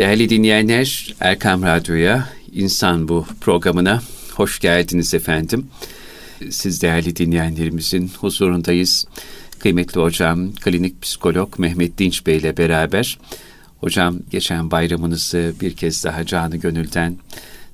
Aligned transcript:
Değerli 0.00 0.28
dinleyenler, 0.28 1.14
Erkam 1.20 1.62
Radyo'ya, 1.62 2.28
İnsan 2.52 3.08
Bu 3.08 3.26
programına 3.40 4.02
hoş 4.34 4.60
geldiniz 4.60 5.14
efendim. 5.14 5.66
Siz 6.50 6.82
değerli 6.82 7.16
dinleyenlerimizin 7.16 8.10
huzurundayız. 8.20 9.04
Kıymetli 9.58 10.00
hocam, 10.00 10.52
klinik 10.52 11.02
psikolog 11.02 11.58
Mehmet 11.58 11.98
Dinç 11.98 12.26
Bey 12.26 12.36
ile 12.36 12.56
beraber. 12.56 13.18
Hocam 13.80 14.18
geçen 14.30 14.70
bayramınızı 14.70 15.54
bir 15.60 15.76
kez 15.76 16.04
daha 16.04 16.26
canı 16.26 16.56
gönülden 16.56 17.16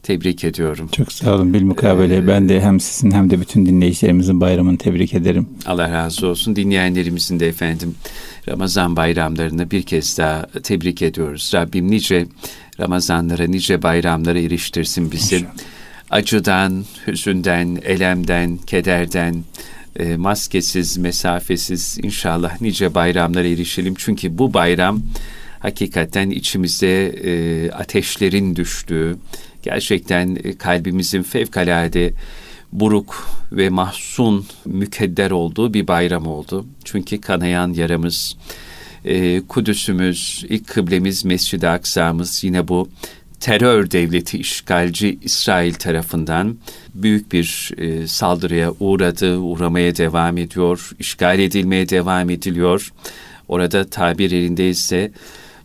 tebrik 0.06 0.44
ediyorum. 0.44 0.88
Çok 0.92 1.12
sağ 1.12 1.34
olun 1.34 1.54
bilmukabele. 1.54 2.16
Ee, 2.16 2.26
ben 2.26 2.48
de 2.48 2.60
hem 2.60 2.80
sizin 2.80 3.10
hem 3.10 3.30
de 3.30 3.40
bütün 3.40 3.66
dinleyicilerimizin 3.66 4.40
bayramını 4.40 4.78
tebrik 4.78 5.14
ederim. 5.14 5.48
Allah 5.66 5.92
razı 5.92 6.26
olsun. 6.26 6.56
Dinleyenlerimizin 6.56 7.40
de 7.40 7.48
efendim 7.48 7.94
Ramazan 8.48 8.96
bayramlarını 8.96 9.70
bir 9.70 9.82
kez 9.82 10.18
daha 10.18 10.46
tebrik 10.62 11.02
ediyoruz. 11.02 11.50
Rabbim 11.54 11.90
nice 11.90 12.26
Ramazanlara, 12.80 13.46
nice 13.46 13.82
bayramlara 13.82 14.38
eriştirsin 14.38 15.12
bizi. 15.12 15.36
İnşallah. 15.36 15.52
Acıdan, 16.10 16.84
hüzünden, 17.06 17.78
elemden, 17.84 18.56
kederden, 18.56 19.44
e, 19.96 20.16
maskesiz, 20.16 20.96
mesafesiz 20.98 21.98
inşallah 22.02 22.60
nice 22.60 22.94
bayramlara 22.94 23.48
erişelim. 23.48 23.94
Çünkü 23.98 24.38
bu 24.38 24.54
bayram 24.54 25.02
hakikaten 25.58 26.30
içimize 26.30 27.14
e, 27.24 27.70
ateşlerin 27.70 28.56
düştüğü, 28.56 29.16
gerçekten 29.66 30.38
e, 30.44 30.56
kalbimizin 30.56 31.22
fevkalade 31.22 32.12
buruk 32.72 33.28
ve 33.52 33.68
mahzun, 33.68 34.46
mükedder 34.64 35.30
olduğu 35.30 35.74
bir 35.74 35.86
bayram 35.86 36.26
oldu. 36.26 36.66
Çünkü 36.84 37.20
kanayan 37.20 37.72
yaramız, 37.72 38.36
e, 39.04 39.40
Kudüs'ümüz, 39.40 40.44
ilk 40.48 40.66
kıblemiz 40.68 41.24
Mescid-i 41.24 41.68
Aksa'mız 41.68 42.44
yine 42.44 42.68
bu 42.68 42.88
terör 43.40 43.90
devleti 43.90 44.38
işgalci 44.38 45.18
İsrail 45.22 45.74
tarafından 45.74 46.56
büyük 46.94 47.32
bir 47.32 47.70
e, 47.78 48.06
saldırıya 48.06 48.72
uğradı, 48.80 49.36
uğramaya 49.38 49.96
devam 49.96 50.38
ediyor, 50.38 50.90
işgal 50.98 51.38
edilmeye 51.38 51.88
devam 51.88 52.30
ediliyor. 52.30 52.92
Orada 53.48 53.84
tabir 53.84 54.32
elindeyse 54.32 55.12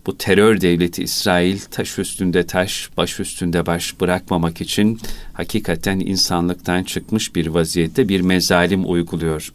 bu 0.06 0.18
terör 0.18 0.62
devleti 0.62 1.04
İsrail 1.04 1.60
taş 1.60 2.00
üstünde 2.00 2.48
taş, 2.48 2.90
baş 2.98 3.20
üstünde 3.20 3.66
baş 3.66 4.02
bırakmamak 4.02 4.62
için 4.62 5.00
hakikaten 5.34 6.00
insanlıktan 6.00 6.84
çıkmış 6.84 7.36
bir 7.36 7.48
vaziyette 7.48 8.10
bir 8.10 8.22
mezalim 8.22 8.92
uyguluyor. 8.92 9.54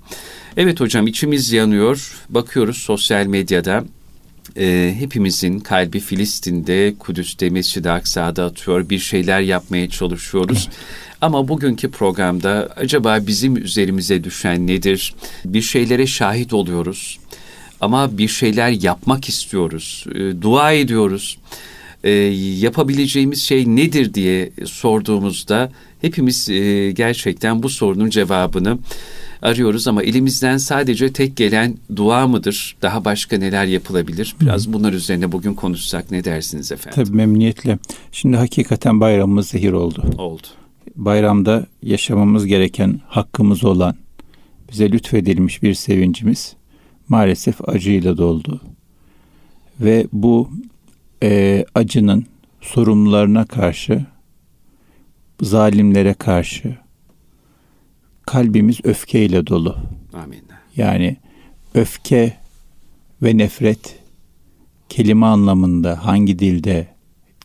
Evet 0.56 0.80
hocam 0.80 1.06
içimiz 1.06 1.52
yanıyor. 1.52 2.16
Bakıyoruz 2.28 2.76
sosyal 2.76 3.26
medyada 3.26 3.84
e, 4.58 4.94
hepimizin 4.98 5.60
kalbi 5.60 6.00
Filistin'de, 6.00 6.94
Kudüs'te, 6.98 7.50
Mescid-i 7.50 7.90
Aksa'da 7.90 8.44
atıyor. 8.44 8.88
Bir 8.88 8.98
şeyler 8.98 9.40
yapmaya 9.40 9.90
çalışıyoruz. 9.90 10.68
Ama 11.20 11.48
bugünkü 11.48 11.90
programda 11.90 12.72
acaba 12.76 13.18
bizim 13.26 13.56
üzerimize 13.56 14.24
düşen 14.24 14.66
nedir? 14.66 15.14
Bir 15.44 15.62
şeylere 15.62 16.06
şahit 16.06 16.52
oluyoruz 16.52 17.18
ama 17.80 18.18
bir 18.18 18.28
şeyler 18.28 18.70
yapmak 18.70 19.28
istiyoruz, 19.28 20.06
e, 20.14 20.42
dua 20.42 20.72
ediyoruz. 20.72 21.38
E, 22.04 22.10
yapabileceğimiz 22.10 23.42
şey 23.42 23.66
nedir 23.66 24.14
diye 24.14 24.50
sorduğumuzda 24.64 25.72
hepimiz 26.00 26.48
e, 26.48 26.90
gerçekten 26.90 27.62
bu 27.62 27.68
sorunun 27.68 28.10
cevabını 28.10 28.78
arıyoruz 29.42 29.88
ama 29.88 30.02
elimizden 30.02 30.56
sadece 30.56 31.12
tek 31.12 31.36
gelen 31.36 31.76
dua 31.96 32.26
mıdır? 32.26 32.76
Daha 32.82 33.04
başka 33.04 33.38
neler 33.38 33.64
yapılabilir? 33.64 34.36
Biraz 34.40 34.72
bunlar 34.72 34.92
üzerine 34.92 35.32
bugün 35.32 35.54
konuşsak 35.54 36.10
ne 36.10 36.24
dersiniz 36.24 36.72
efendim? 36.72 37.04
Tabii 37.04 37.16
memnuniyetle. 37.16 37.78
Şimdi 38.12 38.36
hakikaten 38.36 39.00
bayramımız 39.00 39.48
zehir 39.48 39.72
oldu. 39.72 40.04
Oldu. 40.18 40.46
Bayramda 40.96 41.66
yaşamamız 41.82 42.46
gereken 42.46 43.00
hakkımız 43.08 43.64
olan 43.64 43.96
bize 44.72 44.92
lütfedilmiş 44.92 45.62
bir 45.62 45.74
sevincimiz 45.74 46.56
maalesef 47.08 47.68
acıyla 47.68 48.16
doldu. 48.16 48.60
Ve 49.80 50.06
bu 50.12 50.50
e, 51.22 51.64
acının 51.74 52.26
sorumlularına 52.60 53.44
karşı, 53.44 54.06
zalimlere 55.42 56.14
karşı 56.14 56.76
kalbimiz 58.26 58.80
öfkeyle 58.84 59.46
dolu. 59.46 59.76
Amin. 60.14 60.42
Yani 60.76 61.16
öfke 61.74 62.36
ve 63.22 63.38
nefret 63.38 63.98
kelime 64.88 65.26
anlamında 65.26 66.06
hangi 66.06 66.38
dilde 66.38 66.88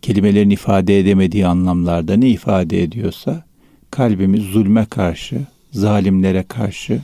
kelimelerin 0.02 0.50
ifade 0.50 1.00
edemediği 1.00 1.48
anlamlarda 1.48 2.16
ne 2.16 2.30
ifade 2.30 2.84
ediyorsa 2.84 3.44
kalbimiz 3.92 4.44
zulme 4.44 4.86
karşı, 4.86 5.42
zalimlere 5.72 6.44
karşı 6.44 7.02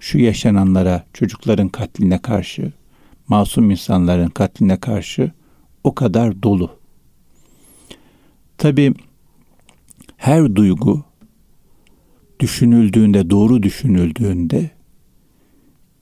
şu 0.00 0.18
yaşananlara, 0.18 1.06
çocukların 1.12 1.68
katline 1.68 2.18
karşı, 2.18 2.72
masum 3.28 3.70
insanların 3.70 4.28
katline 4.28 4.80
karşı 4.80 5.32
o 5.84 5.94
kadar 5.94 6.42
dolu. 6.42 6.70
Tabi 8.58 8.94
her 10.16 10.56
duygu 10.56 11.04
düşünüldüğünde, 12.40 13.30
doğru 13.30 13.62
düşünüldüğünde 13.62 14.70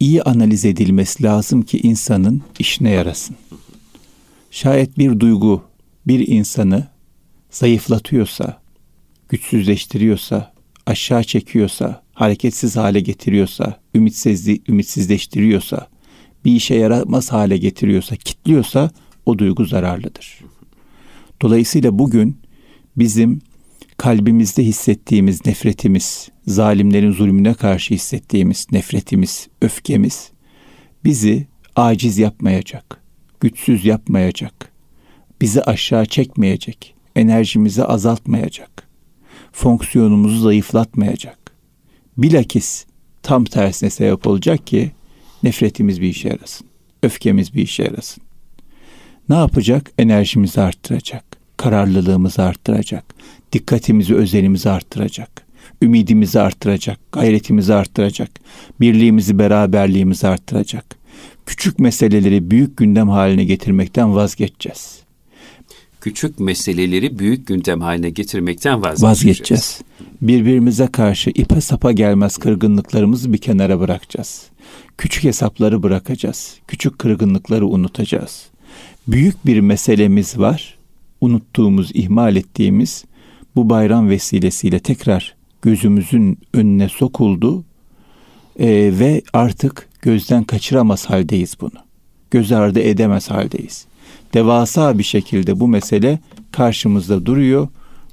iyi 0.00 0.22
analiz 0.22 0.64
edilmesi 0.64 1.22
lazım 1.22 1.62
ki 1.62 1.78
insanın 1.78 2.42
işine 2.58 2.90
yarasın. 2.90 3.36
Şayet 4.50 4.98
bir 4.98 5.20
duygu 5.20 5.62
bir 6.06 6.28
insanı 6.28 6.88
zayıflatıyorsa, 7.50 8.62
güçsüzleştiriyorsa, 9.28 10.52
aşağı 10.86 11.24
çekiyorsa, 11.24 12.03
hareketsiz 12.14 12.76
hale 12.76 13.00
getiriyorsa, 13.00 13.80
ümitsizli, 13.94 14.60
ümitsizleştiriyorsa, 14.68 15.88
bir 16.44 16.52
işe 16.52 16.74
yaramaz 16.74 17.32
hale 17.32 17.56
getiriyorsa, 17.56 18.16
kitliyorsa 18.16 18.90
o 19.26 19.38
duygu 19.38 19.64
zararlıdır. 19.64 20.38
Dolayısıyla 21.42 21.98
bugün 21.98 22.36
bizim 22.96 23.40
kalbimizde 23.96 24.64
hissettiğimiz 24.64 25.46
nefretimiz, 25.46 26.28
zalimlerin 26.46 27.12
zulmüne 27.12 27.54
karşı 27.54 27.94
hissettiğimiz 27.94 28.66
nefretimiz, 28.72 29.48
öfkemiz 29.62 30.30
bizi 31.04 31.46
aciz 31.76 32.18
yapmayacak, 32.18 33.02
güçsüz 33.40 33.84
yapmayacak, 33.84 34.72
bizi 35.40 35.62
aşağı 35.62 36.06
çekmeyecek, 36.06 36.94
enerjimizi 37.16 37.84
azaltmayacak, 37.84 38.88
fonksiyonumuzu 39.52 40.38
zayıflatmayacak. 40.38 41.43
Bilakis 42.18 42.84
tam 43.22 43.44
tersine 43.44 43.90
sebep 43.90 44.26
olacak 44.26 44.66
ki 44.66 44.90
nefretimiz 45.42 46.00
bir 46.00 46.08
işe 46.08 46.28
yarasın. 46.28 46.66
Öfkemiz 47.02 47.54
bir 47.54 47.62
işe 47.62 47.82
yarasın. 47.82 48.22
Ne 49.28 49.34
yapacak? 49.34 49.92
Enerjimizi 49.98 50.60
arttıracak. 50.60 51.24
Kararlılığımızı 51.56 52.42
arttıracak. 52.42 53.04
Dikkatimizi, 53.52 54.14
özenimizi 54.14 54.70
arttıracak. 54.70 55.46
Ümidimizi 55.82 56.40
arttıracak. 56.40 57.12
Gayretimizi 57.12 57.74
arttıracak. 57.74 58.30
Birliğimizi, 58.80 59.38
beraberliğimizi 59.38 60.28
arttıracak. 60.28 60.96
Küçük 61.46 61.78
meseleleri 61.78 62.50
büyük 62.50 62.76
gündem 62.76 63.08
haline 63.08 63.44
getirmekten 63.44 64.14
vazgeçeceğiz 64.14 65.03
küçük 66.04 66.40
meseleleri 66.40 67.18
büyük 67.18 67.46
gündem 67.46 67.80
haline 67.80 68.10
getirmekten 68.10 68.82
vazgeçeceğiz. 68.82 69.02
Vazgeçeceğiz. 69.02 69.80
Birbirimize 70.22 70.86
karşı 70.86 71.30
ipe 71.30 71.60
sapa 71.60 71.92
gelmez 71.92 72.36
kırgınlıklarımızı 72.36 73.32
bir 73.32 73.38
kenara 73.38 73.80
bırakacağız. 73.80 74.42
Küçük 74.98 75.24
hesapları 75.24 75.82
bırakacağız. 75.82 76.56
Küçük 76.68 76.98
kırgınlıkları 76.98 77.66
unutacağız. 77.66 78.46
Büyük 79.08 79.46
bir 79.46 79.60
meselemiz 79.60 80.38
var. 80.38 80.78
Unuttuğumuz, 81.20 81.90
ihmal 81.94 82.36
ettiğimiz 82.36 83.04
bu 83.56 83.70
bayram 83.70 84.08
vesilesiyle 84.08 84.78
tekrar 84.78 85.34
gözümüzün 85.62 86.38
önüne 86.54 86.88
sokuldu 86.88 87.64
ee, 88.58 88.92
ve 88.98 89.22
artık 89.32 89.88
gözden 90.02 90.44
kaçıramaz 90.44 91.06
haldeyiz 91.06 91.56
bunu. 91.60 91.84
Göz 92.30 92.52
ardı 92.52 92.80
edemez 92.80 93.30
haldeyiz 93.30 93.86
devasa 94.34 94.98
bir 94.98 95.04
şekilde 95.04 95.60
bu 95.60 95.68
mesele 95.68 96.18
karşımızda 96.52 97.26
duruyor. 97.26 97.68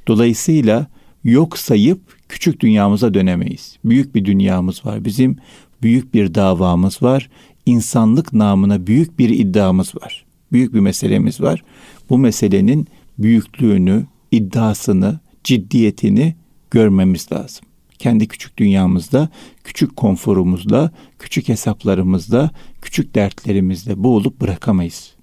Dolayısıyla 0.08 0.88
yok 1.24 1.58
sayıp 1.58 2.00
küçük 2.30 2.60
dünyamıza 2.60 3.14
dönemeyiz. 3.14 3.78
Büyük 3.86 4.16
bir 4.16 4.26
dünyamız 4.26 4.86
var 4.86 5.06
bizim. 5.06 5.38
Büyük 5.82 6.14
bir 6.14 6.36
davamız 6.36 7.04
var. 7.04 7.30
İnsanlık 7.66 8.34
namına 8.34 8.88
büyük 8.88 9.20
bir 9.20 9.30
iddiamız 9.30 9.96
var. 9.96 10.26
Büyük 10.52 10.74
bir 10.74 10.80
meselemiz 10.80 11.42
var. 11.42 11.64
Bu 12.10 12.18
meselenin 12.18 12.88
büyüklüğünü, 13.18 14.06
iddiasını, 14.32 15.20
ciddiyetini 15.44 16.36
görmemiz 16.72 17.32
lazım. 17.32 17.66
Kendi 18.00 18.28
küçük 18.28 18.58
dünyamızda, 18.58 19.30
küçük 19.64 19.96
konforumuzda, 19.96 20.92
küçük 21.20 21.50
hesaplarımızda, 21.50 22.52
küçük 22.82 23.16
dertlerimizde 23.16 24.04
boğulup 24.04 24.42
bırakamayız. 24.42 25.14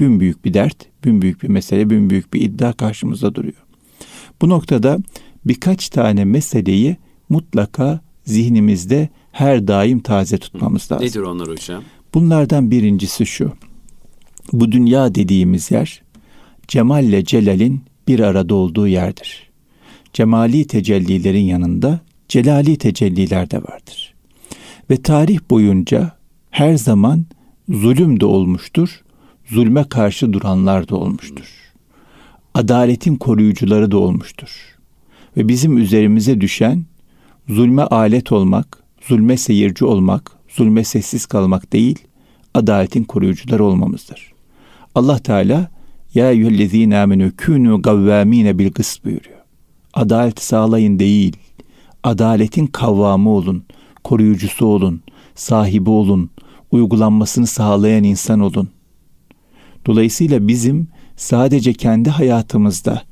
Büyük 0.00 0.44
bir 0.44 0.54
dert, 0.54 0.76
büyük 1.04 1.42
bir 1.42 1.48
mesele, 1.48 1.90
büyük 1.90 2.34
bir 2.34 2.40
iddia 2.40 2.72
karşımızda 2.72 3.34
duruyor. 3.34 3.64
Bu 4.42 4.48
noktada 4.48 4.98
birkaç 5.44 5.88
tane 5.88 6.24
meseleyi 6.24 6.96
mutlaka 7.28 8.00
zihnimizde 8.24 9.08
her 9.32 9.68
daim 9.68 10.00
taze 10.00 10.38
tutmamız 10.38 10.92
lazım. 10.92 11.06
Nedir 11.06 11.20
onlar 11.20 11.48
hocam? 11.48 11.82
Bunlardan 12.14 12.70
birincisi 12.70 13.26
şu. 13.26 13.52
Bu 14.52 14.72
dünya 14.72 15.14
dediğimiz 15.14 15.70
yer 15.70 16.02
cemalle 16.68 17.24
celalin 17.24 17.80
bir 18.08 18.20
arada 18.20 18.54
olduğu 18.54 18.88
yerdir. 18.88 19.50
Cemali 20.12 20.66
tecellilerin 20.66 21.44
yanında 21.44 22.00
celali 22.28 22.76
tecelliler 22.76 23.50
de 23.50 23.58
vardır. 23.62 24.14
Ve 24.90 25.02
tarih 25.02 25.38
boyunca 25.50 26.16
her 26.50 26.74
zaman 26.74 27.26
zulüm 27.68 28.20
de 28.20 28.26
olmuştur, 28.26 29.03
zulme 29.46 29.84
karşı 29.84 30.32
duranlar 30.32 30.88
da 30.88 30.96
olmuştur. 30.96 31.72
Adaletin 32.54 33.16
koruyucuları 33.16 33.90
da 33.90 33.98
olmuştur. 33.98 34.78
Ve 35.36 35.48
bizim 35.48 35.78
üzerimize 35.78 36.40
düşen 36.40 36.84
zulme 37.48 37.82
alet 37.82 38.32
olmak, 38.32 38.78
zulme 39.08 39.36
seyirci 39.36 39.84
olmak, 39.84 40.32
zulme 40.48 40.84
sessiz 40.84 41.26
kalmak 41.26 41.72
değil, 41.72 41.98
adaletin 42.54 43.04
koruyucuları 43.04 43.64
olmamızdır. 43.64 44.32
Allah 44.94 45.18
Teala 45.18 45.70
ya 46.14 46.30
eyyühellezine 46.30 46.98
amenü 46.98 47.32
künü 47.36 47.82
gavvamine 47.82 48.58
bil 48.58 48.72
kıst 48.72 49.04
buyuruyor. 49.04 49.38
Adaleti 49.94 50.46
sağlayın 50.46 50.98
değil, 50.98 51.36
adaletin 52.02 52.66
kavvamı 52.66 53.30
olun, 53.30 53.64
koruyucusu 54.04 54.66
olun, 54.66 55.02
sahibi 55.34 55.90
olun, 55.90 56.30
uygulanmasını 56.70 57.46
sağlayan 57.46 58.04
insan 58.04 58.40
olun. 58.40 58.68
Dolayısıyla 59.86 60.48
bizim 60.48 60.88
sadece 61.16 61.72
kendi 61.72 62.10
hayatımızda 62.10 63.02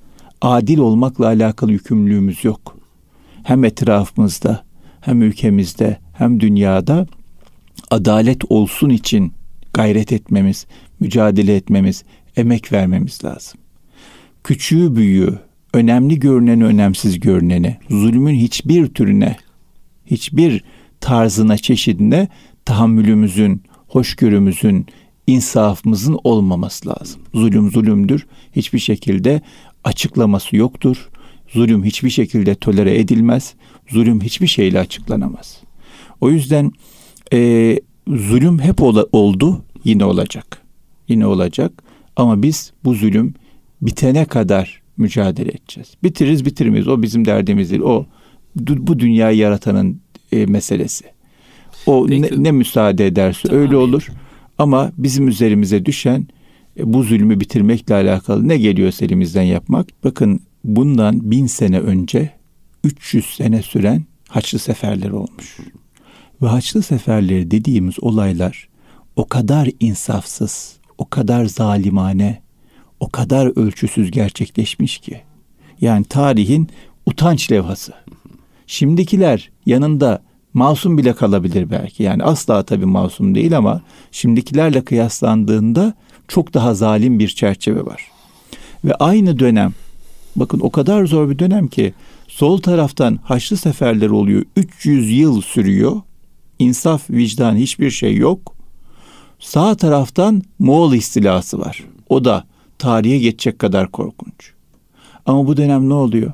adil 0.41 0.79
olmakla 0.79 1.27
alakalı 1.27 1.73
yükümlülüğümüz 1.73 2.45
yok. 2.45 2.79
Hem 3.43 3.65
etrafımızda, 3.65 4.65
hem 5.01 5.23
ülkemizde, 5.23 5.99
hem 6.13 6.41
dünyada 6.41 7.07
adalet 7.91 8.51
olsun 8.51 8.91
için 8.91 9.33
gayret 9.73 10.13
etmemiz, 10.13 10.67
mücadele 11.01 11.57
etmemiz, 11.57 12.05
emek 12.37 12.73
vermemiz 12.73 13.25
lazım. 13.25 13.61
Küçüğü 14.45 14.97
büyüğü, 14.97 15.39
önemli 15.75 16.21
görüneni 16.21 16.65
önemsiz 16.65 17.21
görüneni, 17.21 17.77
zulmün 17.91 18.35
hiçbir 18.35 18.87
türüne, 18.87 19.37
hiçbir 20.07 20.65
tarzına, 21.01 21.57
çeşidine 21.57 22.29
tahammülümüzün, 22.65 23.63
hoşgörümüzün, 23.89 24.87
insafımızın 25.27 26.19
olmaması 26.25 26.89
lazım. 26.89 27.21
Zulüm 27.35 27.71
zulümdür. 27.71 28.27
Hiçbir 28.57 28.79
şekilde 28.79 29.41
açıklaması 29.85 30.57
yoktur. 30.57 31.09
Zulüm 31.49 31.85
hiçbir 31.85 32.11
şekilde 32.11 32.55
tolere 32.55 32.99
edilmez. 32.99 33.55
Zulüm 33.89 34.21
hiçbir 34.21 34.47
şeyle 34.47 34.79
açıklanamaz. 34.79 35.61
O 36.21 36.31
yüzden 36.31 36.73
e, 37.33 37.81
zulüm 38.09 38.59
hep 38.59 38.83
ola, 38.83 39.07
oldu, 39.13 39.65
yine 39.85 40.05
olacak. 40.05 40.63
Yine 41.09 41.27
olacak. 41.27 41.73
Ama 42.17 42.43
biz 42.43 42.73
bu 42.85 42.95
zulüm 42.95 43.35
bitene 43.83 44.25
kadar 44.25 44.83
mücadele 44.97 45.51
edeceğiz. 45.51 45.95
Bitiririz 46.03 46.45
bitirmeyiz. 46.45 46.89
O 46.89 47.03
bizim 47.03 47.25
derdimiz 47.25 47.71
değil. 47.71 47.83
O 47.83 48.07
bu 48.57 48.99
dünyayı 48.99 49.39
yaratanın 49.39 50.01
e, 50.33 50.47
meselesi. 50.47 51.05
O 51.87 52.11
ne, 52.11 52.29
ne 52.37 52.51
müsaade 52.51 53.07
ederse 53.07 53.49
tamam. 53.49 53.63
öyle 53.63 53.77
olur. 53.77 54.09
Ama 54.59 54.93
bizim 54.99 55.29
üzerimize 55.29 55.87
düşen 55.87 56.27
e, 56.79 56.93
bu 56.93 57.03
zulmü 57.03 57.41
bitirmekle 57.41 57.95
alakalı 57.95 58.49
ne 58.49 58.59
geliyorsa 58.59 59.05
elimizden 59.05 59.43
yapmak. 59.43 60.05
Bakın 60.05 60.41
bundan 60.65 61.31
bin 61.31 61.47
sene 61.47 61.81
önce 61.81 62.31
300 62.85 63.27
sene 63.27 63.63
süren 63.63 64.05
Haçlı 64.29 64.59
seferleri 64.59 65.13
olmuş. 65.13 65.59
Ve 66.43 66.47
Haçlı 66.47 66.83
seferleri 66.83 67.51
dediğimiz 67.51 68.03
olaylar 68.03 68.69
o 69.17 69.29
kadar 69.29 69.69
insafsız, 69.81 70.77
o 70.99 71.09
kadar 71.09 71.45
zalimane, 71.45 72.43
o 73.01 73.09
kadar 73.09 73.59
ölçüsüz 73.59 74.11
gerçekleşmiş 74.11 74.99
ki. 74.99 75.21
Yani 75.81 76.05
tarihin 76.05 76.69
utanç 77.07 77.53
levhası. 77.53 77.93
Şimdikiler 78.67 79.51
yanında 79.67 80.23
masum 80.55 80.99
bile 80.99 81.13
kalabilir 81.13 81.71
belki. 81.71 82.03
Yani 82.03 82.25
asla 82.25 82.63
tabii 82.63 82.87
masum 82.87 83.35
değil 83.35 83.57
ama 83.57 83.83
şimdikilerle 84.13 84.85
kıyaslandığında 84.85 85.95
çok 86.29 86.55
daha 86.55 86.75
zalim 86.75 87.19
bir 87.19 87.29
çerçeve 87.29 87.87
var. 87.87 88.11
Ve 88.85 88.95
aynı 88.95 89.39
dönem 89.39 89.73
bakın 90.37 90.61
o 90.61 90.71
kadar 90.71 91.07
zor 91.07 91.31
bir 91.31 91.39
dönem 91.39 91.69
ki 91.69 91.95
sol 92.29 92.59
taraftan 92.59 93.19
Haçlı 93.25 93.57
seferler 93.57 94.11
oluyor. 94.11 94.43
300 94.57 95.11
yıl 95.11 95.41
sürüyor. 95.41 96.01
İnsaf, 96.59 97.11
vicdan 97.11 97.57
hiçbir 97.57 97.91
şey 97.91 98.17
yok. 98.17 98.55
Sağ 99.41 99.75
taraftan 99.75 100.43
Moğol 100.59 100.93
istilası 100.93 101.59
var. 101.59 101.85
O 102.09 102.25
da 102.25 102.45
tarihe 102.79 103.19
geçecek 103.19 103.59
kadar 103.59 103.91
korkunç. 103.91 104.53
Ama 105.27 105.47
bu 105.47 105.57
dönem 105.57 105.89
ne 105.89 105.95
oluyor? 105.95 106.33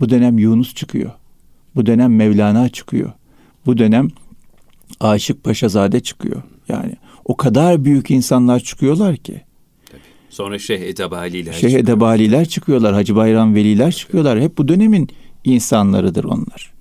Bu 0.00 0.10
dönem 0.10 0.38
Yunus 0.38 0.74
çıkıyor. 0.74 1.10
Bu 1.76 1.86
dönem 1.86 2.16
Mevlana 2.16 2.68
çıkıyor. 2.68 3.12
Bu 3.66 3.78
dönem 3.78 4.08
Aşık 5.00 5.44
Paşazade 5.44 6.00
çıkıyor. 6.00 6.42
Yani 6.68 6.96
o 7.24 7.36
kadar 7.36 7.84
büyük 7.84 8.10
insanlar 8.10 8.60
çıkıyorlar 8.60 9.16
ki. 9.16 9.42
Sonra 10.30 10.58
Şeyh 10.58 10.80
Edebaliler 10.80 11.52
Şeyh 11.52 11.74
Edebaliler 11.74 12.48
çıkıyorlar. 12.48 12.94
Hacı 12.94 13.16
Bayram 13.16 13.54
Veliler 13.54 13.92
çıkıyorlar. 13.92 14.40
Hep 14.40 14.58
bu 14.58 14.68
dönemin 14.68 15.08
insanlarıdır 15.44 16.24
onlar. 16.24 16.72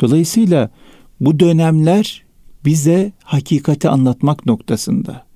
Dolayısıyla 0.00 0.70
bu 1.20 1.40
dönemler 1.40 2.24
bize 2.64 3.12
hakikati 3.24 3.88
anlatmak 3.88 4.46
noktasında, 4.46 5.26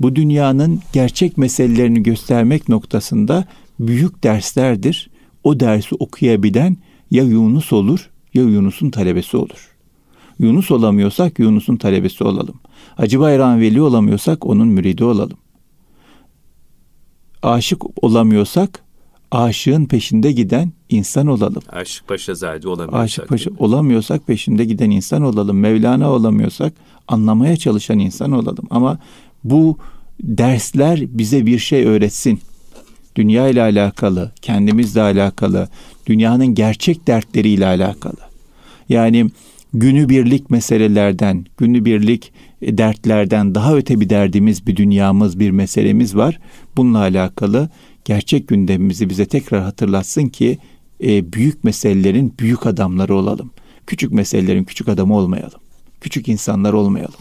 bu 0.00 0.16
dünyanın 0.16 0.80
gerçek 0.92 1.38
meselelerini 1.38 2.02
göstermek 2.02 2.68
noktasında 2.68 3.44
büyük 3.80 4.24
derslerdir. 4.24 5.10
O 5.44 5.60
dersi 5.60 5.94
okuyabilen 5.94 6.76
ya 7.10 7.24
Yunus 7.24 7.72
olur 7.72 8.10
ya 8.34 8.42
Yunus'un 8.42 8.90
talebesi 8.90 9.36
olur. 9.36 9.71
Yunus 10.38 10.70
olamıyorsak 10.70 11.38
Yunus'un 11.38 11.76
talebesi 11.76 12.24
olalım. 12.24 12.54
Hacı 12.96 13.20
Bayram 13.20 13.60
Veli 13.60 13.82
olamıyorsak 13.82 14.46
onun 14.46 14.68
müridi 14.68 15.04
olalım. 15.04 15.38
Aşık 17.42 18.04
olamıyorsak 18.04 18.82
aşığın 19.30 19.84
peşinde 19.84 20.32
giden 20.32 20.72
insan 20.88 21.26
olalım. 21.26 21.62
Aşık 21.68 22.08
Paşazade 22.08 22.68
olamıyorsak. 22.68 23.00
Aşık 23.04 23.28
Paşa 23.28 23.50
olamıyorsak 23.58 24.26
peşinde 24.26 24.64
giden 24.64 24.90
insan 24.90 25.22
olalım. 25.22 25.58
Mevlana 25.58 26.12
olamıyorsak 26.12 26.72
anlamaya 27.08 27.56
çalışan 27.56 27.98
insan 27.98 28.32
olalım. 28.32 28.64
Ama 28.70 28.98
bu 29.44 29.78
dersler 30.22 31.00
bize 31.18 31.46
bir 31.46 31.58
şey 31.58 31.84
öğretsin. 31.86 32.40
Dünya 33.16 33.48
ile 33.48 33.62
alakalı, 33.62 34.32
kendimizle 34.42 35.02
alakalı, 35.02 35.68
dünyanın 36.06 36.46
gerçek 36.46 37.06
dertleriyle 37.06 37.66
alakalı. 37.66 38.16
Yani 38.88 39.30
günübirlik 39.74 40.50
meselelerden, 40.50 41.46
günübirlik 41.56 42.32
e, 42.62 42.78
dertlerden 42.78 43.54
daha 43.54 43.76
öte 43.76 44.00
bir 44.00 44.10
derdimiz, 44.10 44.66
bir 44.66 44.76
dünyamız, 44.76 45.38
bir 45.38 45.50
meselemiz 45.50 46.16
var. 46.16 46.38
Bununla 46.76 46.98
alakalı 46.98 47.70
gerçek 48.04 48.48
gündemimizi 48.48 49.10
bize 49.10 49.26
tekrar 49.26 49.62
hatırlatsın 49.62 50.28
ki 50.28 50.58
e, 51.04 51.32
büyük 51.32 51.64
meselelerin 51.64 52.34
büyük 52.38 52.66
adamları 52.66 53.14
olalım. 53.14 53.50
Küçük 53.86 54.12
meselelerin 54.12 54.64
küçük 54.64 54.88
adamı 54.88 55.16
olmayalım. 55.16 55.60
Küçük 56.00 56.28
insanlar 56.28 56.72
olmayalım. 56.72 57.14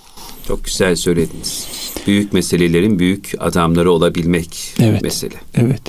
Çok 0.47 0.65
güzel 0.65 0.95
söylediniz. 0.95 1.67
Büyük 2.07 2.33
meselelerin 2.33 2.99
büyük 2.99 3.31
adamları 3.39 3.91
olabilmek 3.91 4.73
evet, 4.79 5.01
mesele. 5.01 5.35
Evet. 5.55 5.81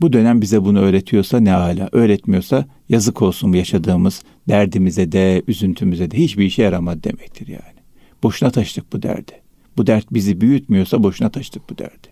Bu 0.00 0.12
dönem 0.12 0.40
bize 0.40 0.64
bunu 0.64 0.80
öğretiyorsa 0.80 1.40
ne 1.40 1.50
hala, 1.50 1.88
öğretmiyorsa 1.92 2.66
yazık 2.88 3.22
olsun 3.22 3.52
bu 3.52 3.56
yaşadığımız 3.56 4.22
derdimize 4.48 5.12
de, 5.12 5.42
üzüntümüze 5.46 6.10
de 6.10 6.18
hiçbir 6.18 6.44
işe 6.44 6.62
yaramadı 6.62 7.04
demektir 7.04 7.48
yani. 7.48 7.76
Boşuna 8.22 8.50
taşıdık 8.50 8.92
bu 8.92 9.02
derdi. 9.02 9.32
Bu 9.76 9.86
dert 9.86 10.06
bizi 10.12 10.40
büyütmüyorsa 10.40 11.02
boşuna 11.02 11.28
taşıdık 11.28 11.70
bu 11.70 11.78
derdi. 11.78 12.08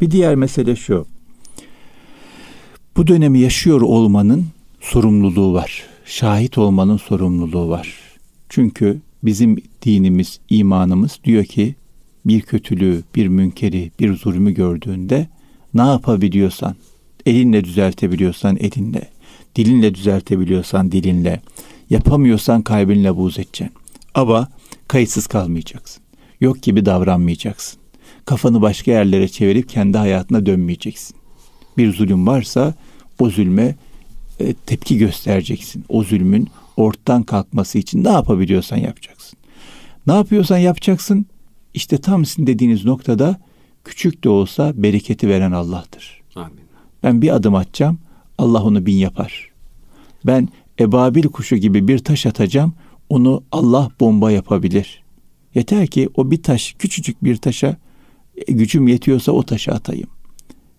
Bir 0.00 0.10
diğer 0.10 0.34
mesele 0.34 0.76
şu. 0.76 1.06
Bu 2.96 3.06
dönemi 3.06 3.40
yaşıyor 3.40 3.80
olmanın 3.80 4.46
sorumluluğu 4.80 5.52
var. 5.52 5.82
Şahit 6.04 6.58
olmanın 6.58 6.96
sorumluluğu 6.96 7.68
var. 7.68 7.94
Çünkü 8.48 9.00
bizim 9.22 9.56
dinimiz, 9.82 10.40
imanımız 10.50 11.20
diyor 11.24 11.44
ki 11.44 11.74
bir 12.24 12.40
kötülüğü, 12.40 13.02
bir 13.14 13.28
münkeri, 13.28 13.90
bir 14.00 14.16
zulmü 14.16 14.54
gördüğünde 14.54 15.28
ne 15.74 15.82
yapabiliyorsan, 15.82 16.76
elinle 17.26 17.64
düzeltebiliyorsan 17.64 18.56
elinle, 18.56 19.08
dilinle 19.56 19.94
düzeltebiliyorsan 19.94 20.92
dilinle, 20.92 21.40
yapamıyorsan 21.90 22.62
kalbinle 22.62 23.16
buğz 23.16 23.38
edeceksin. 23.38 23.70
Ama 24.14 24.48
kayıtsız 24.88 25.26
kalmayacaksın. 25.26 26.02
Yok 26.40 26.62
gibi 26.62 26.86
davranmayacaksın. 26.86 27.80
kafanı 28.24 28.62
başka 28.62 28.90
yerlere 28.90 29.28
çevirip 29.28 29.68
kendi 29.68 29.98
hayatına 29.98 30.46
dönmeyeceksin. 30.46 31.16
Bir 31.78 31.92
zulüm 31.94 32.26
varsa 32.26 32.74
o 33.18 33.30
zulme 33.30 33.74
e, 34.40 34.54
tepki 34.54 34.98
göstereceksin. 34.98 35.84
O 35.88 36.02
zulmün 36.04 36.48
ortadan 36.76 37.22
kalkması 37.22 37.78
için 37.78 38.04
ne 38.04 38.08
yapabiliyorsan 38.08 38.76
yapacaksın. 38.76 39.38
Ne 40.06 40.12
yapıyorsan 40.12 40.58
yapacaksın. 40.58 41.26
İşte 41.74 41.98
tam 41.98 42.24
sizin 42.24 42.46
dediğiniz 42.46 42.84
noktada 42.84 43.40
küçük 43.84 44.24
de 44.24 44.28
olsa 44.28 44.72
bereketi 44.76 45.28
veren 45.28 45.52
Allah'tır. 45.52 46.22
Amin. 46.34 46.60
Ben 47.02 47.22
bir 47.22 47.34
adım 47.34 47.54
atacağım. 47.54 47.98
Allah 48.38 48.62
onu 48.62 48.86
bin 48.86 48.96
yapar. 48.96 49.50
Ben 50.26 50.48
ebabil 50.80 51.24
kuşu 51.24 51.56
gibi 51.56 51.88
bir 51.88 51.98
taş 51.98 52.26
atacağım. 52.26 52.74
Onu 53.08 53.42
Allah 53.52 53.90
bomba 54.00 54.30
yapabilir. 54.30 55.02
Yeter 55.54 55.86
ki 55.86 56.08
o 56.14 56.30
bir 56.30 56.42
taş, 56.42 56.74
küçücük 56.78 57.24
bir 57.24 57.36
taşa 57.36 57.76
e, 58.46 58.52
gücüm 58.52 58.88
yetiyorsa 58.88 59.32
o 59.32 59.42
taşı 59.42 59.72
atayım. 59.72 60.08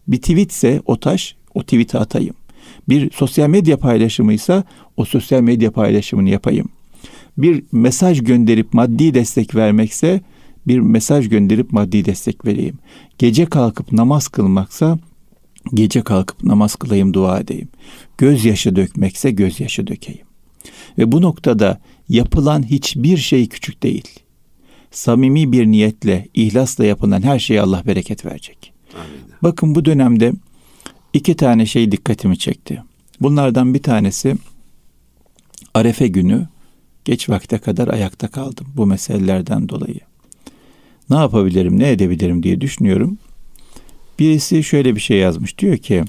Bir 0.07 0.17
tweetse 0.17 0.81
o 0.85 0.99
taş, 0.99 1.35
o 1.53 1.63
tweet'i 1.63 1.97
atayım. 1.97 2.35
Bir 2.89 3.11
sosyal 3.11 3.49
medya 3.49 3.77
paylaşımıysa 3.77 4.63
o 4.97 5.05
sosyal 5.05 5.41
medya 5.41 5.71
paylaşımını 5.71 6.29
yapayım. 6.29 6.69
Bir 7.37 7.63
mesaj 7.71 8.23
gönderip 8.23 8.73
maddi 8.73 9.13
destek 9.13 9.55
vermekse 9.55 10.21
bir 10.67 10.79
mesaj 10.79 11.29
gönderip 11.29 11.73
maddi 11.73 12.05
destek 12.05 12.45
vereyim. 12.45 12.79
Gece 13.17 13.45
kalkıp 13.45 13.91
namaz 13.91 14.27
kılmaksa 14.27 14.99
gece 15.73 16.01
kalkıp 16.01 16.43
namaz 16.43 16.75
kılayım 16.75 17.13
dua 17.13 17.39
edeyim. 17.39 17.67
Gözyaşı 18.17 18.75
dökmekse 18.75 19.31
gözyaşı 19.31 19.87
dökeyim. 19.87 20.25
Ve 20.97 21.11
bu 21.11 21.21
noktada 21.21 21.81
yapılan 22.09 22.63
hiçbir 22.63 23.17
şey 23.17 23.47
küçük 23.47 23.83
değil. 23.83 24.19
Samimi 24.91 25.51
bir 25.51 25.65
niyetle, 25.65 26.27
ihlasla 26.33 26.85
yapılan 26.85 27.21
her 27.21 27.39
şeye 27.39 27.61
Allah 27.61 27.83
bereket 27.85 28.25
verecek. 28.25 28.73
Amin. 28.93 29.33
Bakın 29.43 29.75
bu 29.75 29.85
dönemde 29.85 30.33
iki 31.13 31.35
tane 31.35 31.65
şey 31.65 31.91
dikkatimi 31.91 32.37
çekti. 32.37 32.83
Bunlardan 33.21 33.73
bir 33.73 33.83
tanesi 33.83 34.35
Arefe 35.73 36.07
günü 36.07 36.47
geç 37.05 37.29
vakte 37.29 37.57
kadar 37.57 37.87
ayakta 37.87 38.27
kaldım 38.27 38.67
bu 38.75 38.85
meselelerden 38.85 39.69
dolayı. 39.69 39.99
Ne 41.09 41.15
yapabilirim, 41.15 41.79
ne 41.79 41.91
edebilirim 41.91 42.43
diye 42.43 42.61
düşünüyorum. 42.61 43.17
Birisi 44.19 44.63
şöyle 44.63 44.95
bir 44.95 44.99
şey 44.99 45.17
yazmış. 45.17 45.57
Diyor 45.57 45.77
ki 45.77 46.03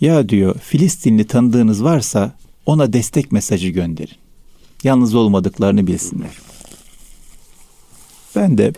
ya 0.00 0.28
diyor 0.28 0.58
Filistinli 0.58 1.26
tanıdığınız 1.26 1.84
varsa 1.84 2.32
ona 2.66 2.92
destek 2.92 3.32
mesajı 3.32 3.68
gönderin. 3.68 4.16
Yalnız 4.84 5.14
olmadıklarını 5.14 5.86
bilsinler. 5.86 6.38
Ben 8.36 8.58
de 8.58 8.72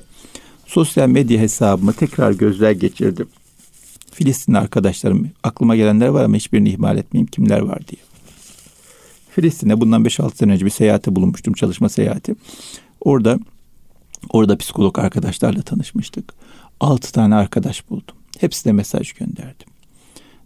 sosyal 0.66 1.08
medya 1.08 1.40
hesabımı 1.40 1.92
tekrar 1.92 2.32
gözler 2.32 2.70
geçirdim. 2.70 3.28
Filistinli 4.12 4.58
arkadaşlarım 4.58 5.30
aklıma 5.42 5.76
gelenler 5.76 6.08
var 6.08 6.24
ama 6.24 6.36
hiçbirini 6.36 6.70
ihmal 6.70 6.98
etmeyeyim 6.98 7.26
kimler 7.26 7.60
var 7.60 7.88
diye. 7.88 8.02
Filistin'e 9.30 9.80
bundan 9.80 10.04
5-6 10.04 10.36
sene 10.36 10.52
önce 10.52 10.64
bir 10.64 10.70
seyahate 10.70 11.16
bulunmuştum 11.16 11.54
çalışma 11.54 11.88
seyahati. 11.88 12.34
Orada 13.00 13.38
orada 14.28 14.58
psikolog 14.58 14.98
arkadaşlarla 14.98 15.62
tanışmıştık. 15.62 16.34
6 16.80 17.12
tane 17.12 17.34
arkadaş 17.34 17.90
buldum. 17.90 18.16
Hepsine 18.40 18.72
mesaj 18.72 19.12
gönderdim. 19.12 19.68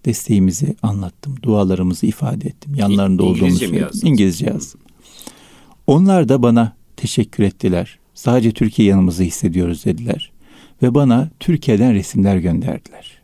Desteğimizi 0.04 0.76
anlattım. 0.82 1.36
Dualarımızı 1.42 2.06
ifade 2.06 2.48
ettim. 2.48 2.74
Yanlarında 2.74 3.22
İngilizce 3.22 3.44
olduğumuzu 3.44 3.58
söyledim. 3.58 4.00
İngilizce 4.08 4.46
yazdım. 4.46 4.80
Onlar 5.86 6.28
da 6.28 6.42
bana 6.42 6.76
teşekkür 6.96 7.44
ettiler. 7.44 7.98
Sadece 8.14 8.52
Türkiye 8.52 8.88
yanımızı 8.88 9.22
hissediyoruz 9.22 9.84
dediler. 9.84 10.32
Ve 10.82 10.94
bana 10.94 11.30
Türkiye'den 11.40 11.94
resimler 11.94 12.36
gönderdiler. 12.36 13.20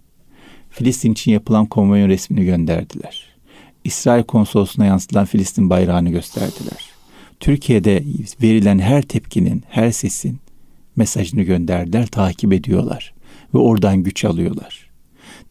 Filistin 0.71 1.13
için 1.13 1.33
yapılan 1.33 1.67
konvoyun 1.67 2.09
resmini 2.09 2.45
gönderdiler. 2.45 3.27
İsrail 3.85 4.25
konsolosluğuna 4.25 4.87
yansıtılan 4.87 5.25
Filistin 5.25 5.71
bayrağını 5.71 6.11
gösterdiler. 6.11 6.91
Türkiye'de 7.41 8.05
verilen 8.43 8.79
her 8.79 9.03
tepkinin, 9.03 9.63
her 9.69 9.91
sesin 9.91 10.39
mesajını 10.97 11.43
gönderdiler, 11.43 12.07
takip 12.07 12.53
ediyorlar 12.53 13.16
ve 13.57 13.61
oradan 13.61 14.03
güç 14.03 14.25
alıyorlar. 14.25 14.91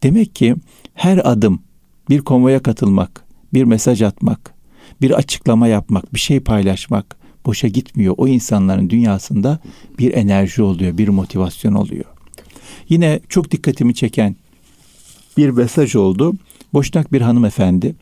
Demek 0.02 0.34
ki 0.34 0.54
her 0.94 1.30
adım 1.32 1.62
bir 2.10 2.20
konvoya 2.20 2.62
katılmak, 2.62 3.24
bir 3.54 3.64
mesaj 3.64 4.02
atmak, 4.02 4.54
bir 5.00 5.10
açıklama 5.10 5.68
yapmak, 5.68 6.14
bir 6.14 6.18
şey 6.18 6.40
paylaşmak 6.40 7.16
boşa 7.46 7.68
gitmiyor. 7.68 8.14
O 8.18 8.28
insanların 8.28 8.90
dünyasında 8.90 9.58
bir 9.98 10.14
enerji 10.14 10.62
oluyor, 10.62 10.98
bir 10.98 11.08
motivasyon 11.08 11.74
oluyor. 11.74 12.04
Yine 12.88 13.20
çok 13.28 13.50
dikkatimi 13.50 13.94
çeken 13.94 14.36
bir 15.36 15.50
mesaj 15.50 15.96
oldu. 15.96 16.34
Boşnak 16.72 17.12
bir 17.12 17.20
hanımefendi 17.20 17.94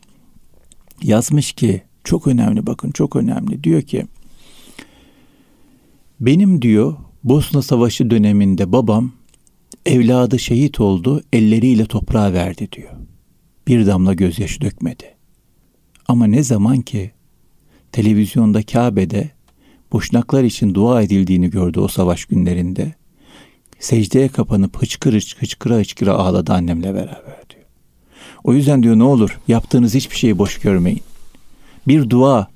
yazmış 1.03 1.51
ki 1.51 1.81
çok 2.03 2.27
önemli 2.27 2.65
bakın 2.65 2.91
çok 2.91 3.15
önemli 3.15 3.63
diyor 3.63 3.81
ki 3.81 4.05
benim 6.19 6.61
diyor 6.61 6.95
Bosna 7.23 7.61
Savaşı 7.61 8.09
döneminde 8.09 8.71
babam 8.71 9.11
evladı 9.85 10.39
şehit 10.39 10.79
oldu 10.79 11.23
elleriyle 11.33 11.85
toprağa 11.85 12.33
verdi 12.33 12.71
diyor. 12.71 12.91
Bir 13.67 13.87
damla 13.87 14.13
gözyaşı 14.13 14.61
dökmedi. 14.61 15.15
Ama 16.07 16.27
ne 16.27 16.43
zaman 16.43 16.81
ki 16.81 17.11
televizyonda 17.91 18.63
Kabe'de 18.63 19.31
boşnaklar 19.91 20.43
için 20.43 20.73
dua 20.73 21.01
edildiğini 21.01 21.49
gördü 21.49 21.79
o 21.79 21.87
savaş 21.87 22.25
günlerinde. 22.25 22.93
Secdeye 23.79 24.27
kapanıp 24.27 24.81
hıçkırı 24.81 25.19
hıçkıra 25.39 25.75
hıçkıra 25.75 26.13
ağladı 26.13 26.53
annemle 26.53 26.93
beraber 26.93 27.43
diyor. 27.49 27.65
O 28.43 28.53
yüzden 28.53 28.83
diyor 28.83 28.99
ne 28.99 29.03
olur 29.03 29.39
yaptığınız 29.47 29.95
hiçbir 29.95 30.15
şeyi 30.15 30.37
boş 30.37 30.59
görmeyin. 30.59 31.01
Bir 31.87 32.09
dua 32.09 32.47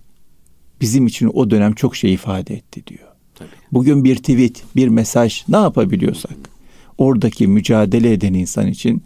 bizim 0.82 1.08
için 1.08 1.32
o 1.34 1.50
dönem 1.50 1.74
çok 1.74 1.96
şey 1.96 2.14
ifade 2.14 2.54
etti 2.54 2.88
diyor. 2.88 3.08
Tabii. 3.36 3.50
Bugün 3.72 4.04
bir 4.04 4.16
tweet, 4.16 4.64
bir 4.76 4.88
mesaj 4.88 5.44
ne 5.48 5.58
yapabiliyorsak 5.58 6.59
oradaki 7.00 7.48
mücadele 7.48 8.14
eden 8.14 8.34
insan 8.34 8.68
için 8.68 9.04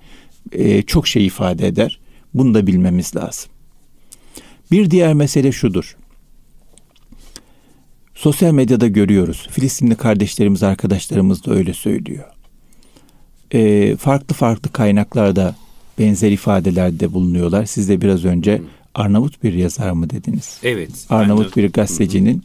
e, 0.51 0.81
çok 0.81 1.07
şey 1.07 1.25
ifade 1.25 1.67
eder. 1.67 1.99
Bunu 2.33 2.53
da 2.53 2.67
bilmemiz 2.67 3.15
lazım. 3.15 3.51
Bir 4.71 4.91
diğer 4.91 5.13
mesele 5.13 5.51
şudur. 5.51 5.97
Sosyal 8.15 8.53
medyada 8.53 8.87
görüyoruz. 8.87 9.47
Filistinli 9.51 9.95
kardeşlerimiz, 9.95 10.63
arkadaşlarımız 10.63 11.45
da 11.45 11.53
öyle 11.53 11.73
söylüyor. 11.73 12.25
E, 13.51 13.95
farklı 13.95 14.35
farklı 14.35 14.71
kaynaklarda 14.71 15.55
benzer 15.99 16.31
ifadelerde 16.31 17.13
bulunuyorlar. 17.13 17.65
Siz 17.65 17.89
de 17.89 18.01
biraz 18.01 18.25
önce 18.25 18.61
Arnavut 18.95 19.43
bir 19.43 19.53
yazar 19.53 19.91
mı 19.91 20.09
dediniz? 20.09 20.59
Evet. 20.63 20.91
Arnavut 21.09 21.57
bir 21.57 21.71
gazetecinin 21.71 22.43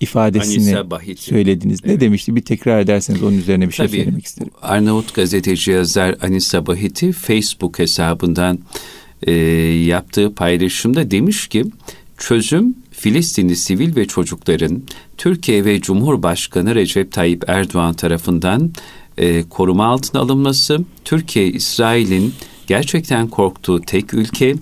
ifadesini 0.00 0.76
söylediniz. 1.16 1.84
Ne 1.84 1.90
evet. 1.90 2.00
demişti? 2.00 2.36
Bir 2.36 2.42
tekrar 2.42 2.80
ederseniz 2.80 3.22
onun 3.22 3.38
üzerine 3.38 3.68
bir 3.68 3.72
şey 3.72 3.86
Tabii, 3.86 3.96
söylemek 3.96 4.26
isterim. 4.26 4.52
Arnavut 4.62 5.14
gazeteci 5.14 5.70
yazar 5.70 6.16
Anisa 6.22 6.66
Bahiti 6.66 7.12
Facebook 7.12 7.78
hesabından 7.78 8.58
e, 9.22 9.32
yaptığı 9.32 10.34
paylaşımda 10.34 11.10
demiş 11.10 11.48
ki 11.48 11.64
çözüm 12.18 12.74
Filistinli 12.90 13.56
sivil 13.56 13.96
ve 13.96 14.06
çocukların 14.06 14.82
Türkiye 15.16 15.64
ve 15.64 15.80
Cumhurbaşkanı 15.80 16.74
Recep 16.74 17.12
Tayyip 17.12 17.44
Erdoğan 17.48 17.94
tarafından 17.94 18.72
e, 19.18 19.42
koruma 19.42 19.86
altına 19.86 20.20
alınması, 20.20 20.78
Türkiye 21.04 21.46
İsrail'in 21.46 22.34
gerçekten 22.66 23.28
korktuğu 23.28 23.80
tek 23.80 24.14
ülke, 24.14 24.54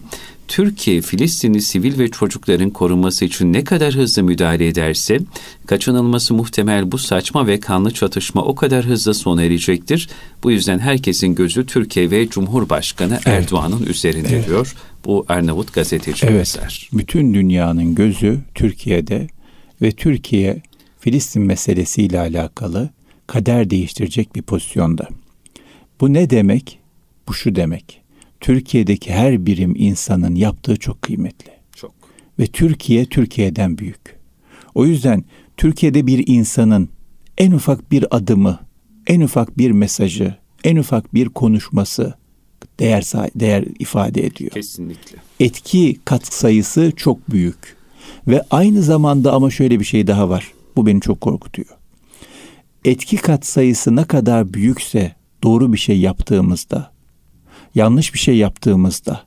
Türkiye 0.48 1.00
Filistinli 1.00 1.62
sivil 1.62 1.98
ve 1.98 2.10
çocukların 2.10 2.70
korunması 2.70 3.24
için 3.24 3.52
ne 3.52 3.64
kadar 3.64 3.94
hızlı 3.94 4.22
müdahale 4.22 4.68
ederse 4.68 5.18
kaçınılması 5.66 6.34
muhtemel 6.34 6.92
bu 6.92 6.98
saçma 6.98 7.46
ve 7.46 7.60
kanlı 7.60 7.90
çatışma 7.90 8.42
o 8.42 8.54
kadar 8.54 8.84
hızlı 8.84 9.14
sona 9.14 9.42
erecektir. 9.42 10.08
Bu 10.42 10.50
yüzden 10.50 10.78
herkesin 10.78 11.34
gözü 11.34 11.66
Türkiye 11.66 12.10
ve 12.10 12.28
Cumhurbaşkanı 12.28 13.14
evet. 13.14 13.26
Erdoğan'ın 13.26 13.86
üzerinde 13.86 14.28
evet. 14.28 14.46
diyor. 14.46 14.74
Bu 15.04 15.24
Arnavut 15.28 15.72
gazeteci 15.72 16.26
evet. 16.26 16.40
Eser. 16.40 16.88
Bütün 16.92 17.34
dünyanın 17.34 17.94
gözü 17.94 18.38
Türkiye'de 18.54 19.28
ve 19.82 19.92
Türkiye 19.92 20.62
Filistin 21.00 21.42
meselesiyle 21.42 22.20
alakalı 22.20 22.90
kader 23.26 23.70
değiştirecek 23.70 24.34
bir 24.36 24.42
pozisyonda. 24.42 25.08
Bu 26.00 26.12
ne 26.12 26.30
demek? 26.30 26.78
Bu 27.28 27.34
şu 27.34 27.54
demek. 27.54 28.05
Türkiye'deki 28.46 29.12
her 29.12 29.46
birim 29.46 29.74
insanın 29.76 30.34
yaptığı 30.34 30.76
çok 30.76 31.02
kıymetli. 31.02 31.50
Çok. 31.76 31.94
Ve 32.38 32.46
Türkiye 32.46 33.06
Türkiye'den 33.06 33.78
büyük. 33.78 34.16
O 34.74 34.86
yüzden 34.86 35.24
Türkiye'de 35.56 36.06
bir 36.06 36.24
insanın 36.26 36.88
en 37.38 37.52
ufak 37.52 37.92
bir 37.92 38.16
adımı, 38.16 38.58
en 39.06 39.20
ufak 39.20 39.58
bir 39.58 39.70
mesajı, 39.70 40.36
en 40.64 40.76
ufak 40.76 41.14
bir 41.14 41.28
konuşması 41.28 42.14
değer 42.80 43.04
değer 43.34 43.64
ifade 43.78 44.26
ediyor. 44.26 44.50
Kesinlikle. 44.50 45.18
Etki 45.40 45.96
kat 46.04 46.26
sayısı 46.26 46.92
çok 46.96 47.30
büyük. 47.30 47.76
Ve 48.26 48.42
aynı 48.50 48.82
zamanda 48.82 49.32
ama 49.32 49.50
şöyle 49.50 49.80
bir 49.80 49.84
şey 49.84 50.06
daha 50.06 50.28
var. 50.28 50.52
Bu 50.76 50.86
beni 50.86 51.00
çok 51.00 51.20
korkutuyor. 51.20 51.68
Etki 52.84 53.16
kat 53.16 53.46
sayısı 53.46 53.96
ne 53.96 54.04
kadar 54.04 54.54
büyükse 54.54 55.14
doğru 55.42 55.72
bir 55.72 55.78
şey 55.78 56.00
yaptığımızda, 56.00 56.95
yanlış 57.76 58.14
bir 58.14 58.18
şey 58.18 58.37
yaptığımızda, 58.37 59.21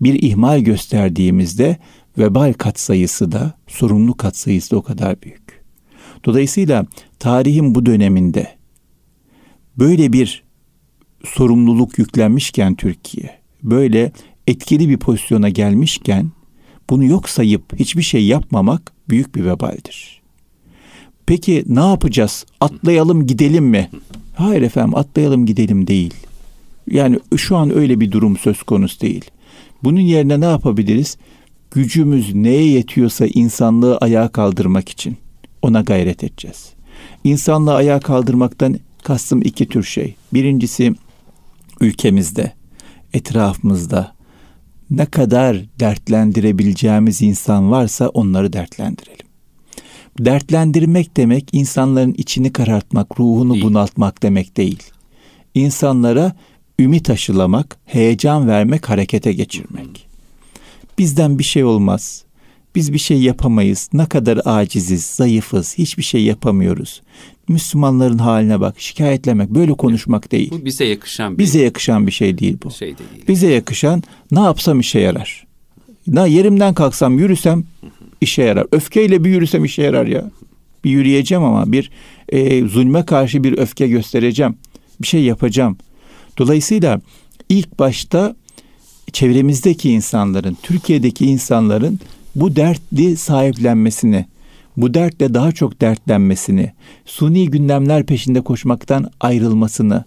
bir 0.00 0.22
ihmal 0.22 0.60
gösterdiğimizde 0.60 1.76
vebal 2.18 2.52
katsayısı 2.52 3.32
da, 3.32 3.54
sorumlu 3.66 4.16
katsayısı 4.16 4.70
da 4.70 4.76
o 4.76 4.82
kadar 4.82 5.22
büyük. 5.22 5.64
Dolayısıyla 6.24 6.86
tarihin 7.18 7.74
bu 7.74 7.86
döneminde 7.86 8.48
böyle 9.78 10.12
bir 10.12 10.44
sorumluluk 11.24 11.98
yüklenmişken 11.98 12.74
Türkiye, 12.74 13.38
böyle 13.62 14.12
etkili 14.46 14.88
bir 14.88 14.96
pozisyona 14.96 15.48
gelmişken 15.48 16.30
bunu 16.90 17.04
yok 17.04 17.28
sayıp 17.28 17.78
hiçbir 17.78 18.02
şey 18.02 18.26
yapmamak 18.26 18.92
büyük 19.08 19.34
bir 19.34 19.44
vebaldir. 19.44 20.22
Peki 21.26 21.64
ne 21.66 21.80
yapacağız? 21.80 22.46
Atlayalım 22.60 23.26
gidelim 23.26 23.64
mi? 23.64 23.90
Hayır 24.34 24.62
efendim 24.62 24.96
atlayalım 24.96 25.46
gidelim 25.46 25.86
değil. 25.86 26.14
Yani 26.90 27.18
şu 27.36 27.56
an 27.56 27.76
öyle 27.76 28.00
bir 28.00 28.12
durum 28.12 28.36
söz 28.36 28.62
konusu 28.62 29.00
değil. 29.00 29.24
Bunun 29.84 30.00
yerine 30.00 30.40
ne 30.40 30.44
yapabiliriz? 30.44 31.16
Gücümüz 31.70 32.34
neye 32.34 32.70
yetiyorsa 32.70 33.26
insanlığı 33.26 33.98
ayağa 33.98 34.28
kaldırmak 34.28 34.88
için 34.88 35.16
ona 35.62 35.80
gayret 35.80 36.24
edeceğiz. 36.24 36.72
İnsanlığı 37.24 37.74
ayağa 37.74 38.00
kaldırmaktan 38.00 38.78
kastım 39.02 39.42
iki 39.42 39.66
tür 39.66 39.82
şey. 39.82 40.14
Birincisi 40.34 40.94
ülkemizde, 41.80 42.52
etrafımızda 43.12 44.12
ne 44.90 45.06
kadar 45.06 45.56
dertlendirebileceğimiz 45.80 47.22
insan 47.22 47.70
varsa 47.70 48.08
onları 48.08 48.52
dertlendirelim. 48.52 49.26
Dertlendirmek 50.18 51.16
demek 51.16 51.48
insanların 51.52 52.14
içini 52.18 52.52
karartmak, 52.52 53.20
ruhunu 53.20 53.62
bunaltmak 53.62 54.22
demek 54.22 54.56
değil. 54.56 54.82
İnsanlara 55.54 56.32
ümit 56.78 57.10
aşılamak, 57.10 57.76
heyecan 57.86 58.48
vermek, 58.48 58.88
harekete 58.88 59.32
geçirmek. 59.32 60.06
Bizden 60.98 61.38
bir 61.38 61.44
şey 61.44 61.64
olmaz. 61.64 62.24
Biz 62.74 62.92
bir 62.92 62.98
şey 62.98 63.22
yapamayız. 63.22 63.90
Ne 63.92 64.06
kadar 64.06 64.40
aciziz, 64.44 65.04
zayıfız, 65.04 65.78
hiçbir 65.78 66.02
şey 66.02 66.22
yapamıyoruz. 66.22 67.02
Müslümanların 67.48 68.18
haline 68.18 68.60
bak, 68.60 68.80
şikayetlemek, 68.80 69.50
böyle 69.50 69.72
konuşmak 69.72 70.32
değil. 70.32 70.50
Bu 70.50 70.64
bize 70.64 70.84
yakışan 70.84 71.32
bir 71.32 71.38
Bize 71.38 71.60
yakışan 71.60 72.06
bir 72.06 72.12
şey 72.12 72.38
değil 72.38 72.56
bu. 72.64 72.70
Şey 72.70 72.98
değil. 72.98 73.24
Bize 73.28 73.50
yakışan 73.50 74.02
ne 74.30 74.40
yapsam 74.40 74.80
işe 74.80 74.98
yarar. 74.98 75.46
Ne 76.06 76.28
yerimden 76.28 76.74
kalksam, 76.74 77.18
yürüsem 77.18 77.64
işe 78.20 78.42
yarar. 78.42 78.66
Öfkeyle 78.72 79.24
bir 79.24 79.30
yürüsem 79.30 79.64
işe 79.64 79.82
yarar 79.82 80.06
ya. 80.06 80.30
Bir 80.84 80.90
yürüyeceğim 80.90 81.44
ama 81.44 81.72
bir 81.72 81.90
e, 82.28 82.68
zulme 82.68 83.06
karşı 83.06 83.44
bir 83.44 83.58
öfke 83.58 83.88
göstereceğim. 83.88 84.56
Bir 85.02 85.06
şey 85.06 85.22
yapacağım. 85.22 85.78
Dolayısıyla 86.38 87.00
ilk 87.48 87.78
başta 87.78 88.36
çevremizdeki 89.12 89.90
insanların, 89.90 90.56
Türkiye'deki 90.62 91.26
insanların 91.26 92.00
bu 92.34 92.56
dertli 92.56 93.16
sahiplenmesini, 93.16 94.26
bu 94.76 94.94
dertle 94.94 95.34
daha 95.34 95.52
çok 95.52 95.80
dertlenmesini, 95.80 96.72
suni 97.06 97.50
gündemler 97.50 98.06
peşinde 98.06 98.40
koşmaktan 98.40 99.10
ayrılmasını, 99.20 100.04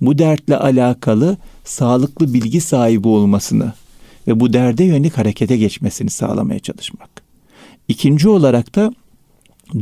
bu 0.00 0.18
dertle 0.18 0.56
alakalı 0.56 1.36
sağlıklı 1.64 2.34
bilgi 2.34 2.60
sahibi 2.60 3.08
olmasını 3.08 3.72
ve 4.28 4.40
bu 4.40 4.52
derde 4.52 4.84
yönelik 4.84 5.18
harekete 5.18 5.56
geçmesini 5.56 6.10
sağlamaya 6.10 6.60
çalışmak. 6.60 7.10
İkinci 7.88 8.28
olarak 8.28 8.74
da 8.74 8.94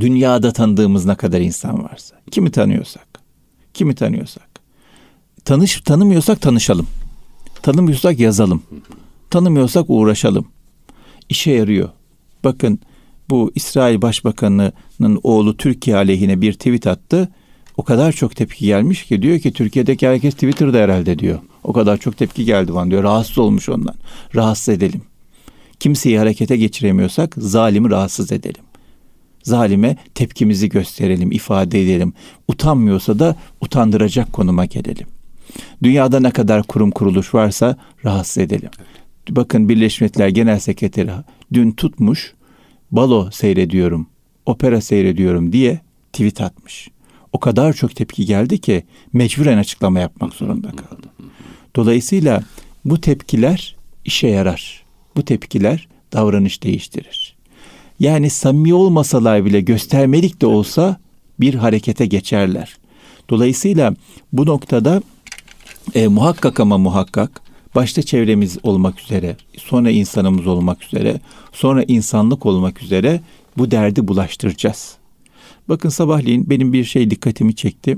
dünyada 0.00 0.52
tanıdığımız 0.52 1.06
ne 1.06 1.14
kadar 1.14 1.40
insan 1.40 1.84
varsa, 1.84 2.16
kimi 2.30 2.50
tanıyorsak, 2.50 3.06
kimi 3.74 3.94
tanıyorsak, 3.94 4.49
tanış 5.50 5.80
tanımıyorsak 5.80 6.40
tanışalım. 6.40 6.86
Tanımıyorsak 7.62 8.20
yazalım. 8.20 8.62
Tanımıyorsak 9.30 9.84
uğraşalım. 9.88 10.46
İşe 11.28 11.50
yarıyor. 11.50 11.88
Bakın 12.44 12.78
bu 13.30 13.52
İsrail 13.54 14.02
Başbakanı'nın 14.02 15.20
oğlu 15.22 15.56
Türkiye 15.56 15.96
aleyhine 15.96 16.40
bir 16.40 16.52
tweet 16.52 16.86
attı. 16.86 17.28
O 17.76 17.82
kadar 17.82 18.12
çok 18.12 18.36
tepki 18.36 18.66
gelmiş 18.66 19.04
ki 19.04 19.22
diyor 19.22 19.38
ki 19.38 19.52
Türkiye'deki 19.52 20.08
herkes 20.08 20.34
Twitter'da 20.34 20.78
herhalde 20.78 21.18
diyor. 21.18 21.38
O 21.64 21.72
kadar 21.72 21.96
çok 21.96 22.16
tepki 22.16 22.44
geldi 22.44 22.74
bana 22.74 22.90
diyor. 22.90 23.02
Rahatsız 23.02 23.38
olmuş 23.38 23.68
ondan. 23.68 23.94
Rahatsız 24.34 24.68
edelim. 24.68 25.02
Kimseyi 25.80 26.18
harekete 26.18 26.56
geçiremiyorsak 26.56 27.34
zalimi 27.38 27.90
rahatsız 27.90 28.32
edelim. 28.32 28.62
Zalime 29.42 29.96
tepkimizi 30.14 30.68
gösterelim, 30.68 31.32
ifade 31.32 31.82
edelim. 31.82 32.12
Utanmıyorsa 32.48 33.18
da 33.18 33.36
utandıracak 33.60 34.32
konuma 34.32 34.64
gelelim. 34.64 35.06
Dünyada 35.82 36.20
ne 36.20 36.30
kadar 36.30 36.62
kurum 36.62 36.90
kuruluş 36.90 37.34
varsa 37.34 37.76
rahatsız 38.04 38.38
edelim. 38.38 38.70
Bakın 39.30 39.68
Birleşmiş 39.68 40.00
Milletler 40.00 40.28
Genel 40.28 40.58
Sekreteri 40.58 41.10
dün 41.52 41.72
tutmuş 41.72 42.34
balo 42.90 43.30
seyrediyorum, 43.30 44.06
opera 44.46 44.80
seyrediyorum 44.80 45.52
diye 45.52 45.80
tweet 46.12 46.40
atmış. 46.40 46.88
O 47.32 47.40
kadar 47.40 47.72
çok 47.72 47.96
tepki 47.96 48.26
geldi 48.26 48.58
ki 48.58 48.84
mecburen 49.12 49.58
açıklama 49.58 50.00
yapmak 50.00 50.32
zorunda 50.32 50.68
kaldı. 50.70 51.06
Dolayısıyla 51.76 52.42
bu 52.84 53.00
tepkiler 53.00 53.76
işe 54.04 54.28
yarar. 54.28 54.84
Bu 55.16 55.24
tepkiler 55.24 55.88
davranış 56.12 56.62
değiştirir. 56.62 57.36
Yani 58.00 58.30
samimi 58.30 58.74
olmasalar 58.74 59.44
bile 59.44 59.60
göstermelik 59.60 60.40
de 60.42 60.46
olsa 60.46 61.00
bir 61.40 61.54
harekete 61.54 62.06
geçerler. 62.06 62.76
Dolayısıyla 63.30 63.94
bu 64.32 64.46
noktada 64.46 65.02
e, 65.94 66.08
muhakkak 66.08 66.60
ama 66.60 66.78
muhakkak 66.78 67.40
başta 67.74 68.02
çevremiz 68.02 68.58
olmak 68.62 69.00
üzere, 69.00 69.36
sonra 69.56 69.90
insanımız 69.90 70.46
olmak 70.46 70.84
üzere, 70.84 71.20
sonra 71.52 71.82
insanlık 71.82 72.46
olmak 72.46 72.82
üzere 72.82 73.20
bu 73.58 73.70
derdi 73.70 74.08
bulaştıracağız. 74.08 74.96
Bakın 75.68 75.88
sabahleyin 75.88 76.50
benim 76.50 76.72
bir 76.72 76.84
şey 76.84 77.10
dikkatimi 77.10 77.54
çekti. 77.54 77.96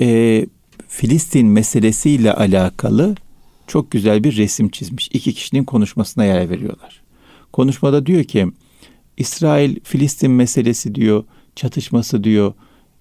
E, 0.00 0.46
Filistin 0.88 1.46
meselesiyle 1.46 2.34
alakalı 2.34 3.14
çok 3.66 3.90
güzel 3.90 4.24
bir 4.24 4.36
resim 4.36 4.68
çizmiş. 4.68 5.08
İki 5.12 5.34
kişinin 5.34 5.64
konuşmasına 5.64 6.24
yer 6.24 6.50
veriyorlar. 6.50 7.02
Konuşmada 7.52 8.06
diyor 8.06 8.24
ki 8.24 8.46
İsrail 9.16 9.76
Filistin 9.84 10.30
meselesi 10.30 10.94
diyor 10.94 11.24
çatışması 11.56 12.24
diyor 12.24 12.52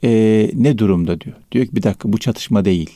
e, 0.04 0.52
ne 0.54 0.78
durumda 0.78 1.22
diyor. 1.22 1.36
Diyor 1.52 1.66
ki 1.66 1.76
bir 1.76 1.84
dakika 1.84 2.14
bu 2.14 2.18
çatışma 2.18 2.66
değil. 2.66 2.90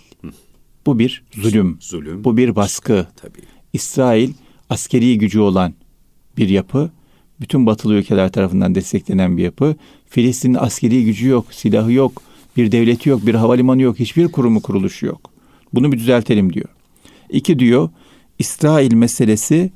Bu 0.85 0.99
bir 0.99 1.23
zulüm. 1.33 1.77
Zulüm. 1.79 2.23
Bu 2.23 2.37
bir 2.37 2.55
baskı. 2.55 3.07
Tabii. 3.15 3.41
İsrail 3.73 4.33
askeri 4.69 5.17
gücü 5.17 5.39
olan 5.39 5.73
bir 6.37 6.49
yapı. 6.49 6.91
Bütün 7.41 7.65
batılı 7.65 7.93
ülkeler 7.93 8.31
tarafından 8.31 8.75
desteklenen 8.75 9.37
bir 9.37 9.43
yapı. 9.43 9.75
Filistin'in 10.09 10.57
askeri 10.59 11.05
gücü 11.05 11.27
yok, 11.27 11.53
silahı 11.53 11.91
yok, 11.91 12.21
bir 12.57 12.71
devleti 12.71 13.09
yok, 13.09 13.25
bir 13.25 13.35
havalimanı 13.35 13.81
yok, 13.81 13.99
hiçbir 13.99 14.27
kurumu 14.27 14.61
kuruluşu 14.61 15.05
yok. 15.05 15.31
Bunu 15.73 15.91
bir 15.91 15.99
düzeltelim 15.99 16.53
diyor. 16.53 16.69
İki 17.29 17.59
diyor, 17.59 17.89
İsrail 18.39 18.93
meselesi 18.93 19.71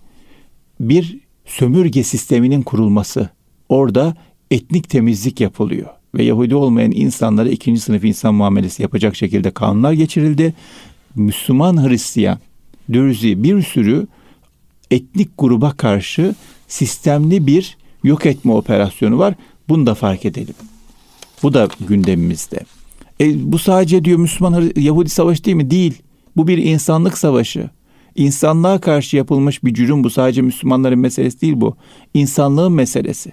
bir 0.79 1.19
sömürge 1.45 2.03
sisteminin 2.03 2.61
kurulması. 2.61 3.29
Orada 3.69 4.15
etnik 4.51 4.89
temizlik 4.89 5.41
yapılıyor 5.41 5.87
ve 6.15 6.23
Yahudi 6.23 6.55
olmayan 6.55 6.91
insanlara 6.91 7.49
ikinci 7.49 7.81
sınıf 7.81 8.03
insan 8.03 8.35
muamelesi 8.35 8.81
yapacak 8.81 9.15
şekilde 9.15 9.51
kanunlar 9.51 9.93
geçirildi 9.93 10.53
Müslüman 11.15 11.89
Hristiyan, 11.89 12.39
Dürzi 12.93 13.43
bir 13.43 13.61
sürü 13.61 14.07
etnik 14.91 15.29
gruba 15.37 15.71
karşı 15.71 16.35
sistemli 16.67 17.47
bir 17.47 17.77
yok 18.03 18.25
etme 18.25 18.53
operasyonu 18.53 19.17
var. 19.17 19.33
Bunu 19.69 19.85
da 19.85 19.95
fark 19.95 20.25
edelim. 20.25 20.55
Bu 21.43 21.53
da 21.53 21.67
gündemimizde. 21.87 22.59
E, 23.21 23.51
bu 23.51 23.59
sadece 23.59 24.05
diyor 24.05 24.19
Müslüman 24.19 24.71
Yahudi 24.75 25.09
savaşı 25.09 25.43
değil 25.43 25.57
mi? 25.57 25.71
Değil. 25.71 26.01
Bu 26.37 26.47
bir 26.47 26.57
insanlık 26.57 27.17
savaşı. 27.17 27.69
İnsanlığa 28.15 28.81
karşı 28.81 29.17
yapılmış 29.17 29.63
bir 29.63 29.73
cürüm 29.73 30.03
bu. 30.03 30.09
Sadece 30.09 30.41
Müslümanların 30.41 30.99
meselesi 30.99 31.41
değil 31.41 31.53
bu. 31.57 31.75
İnsanlığın 32.13 32.71
meselesi. 32.71 33.31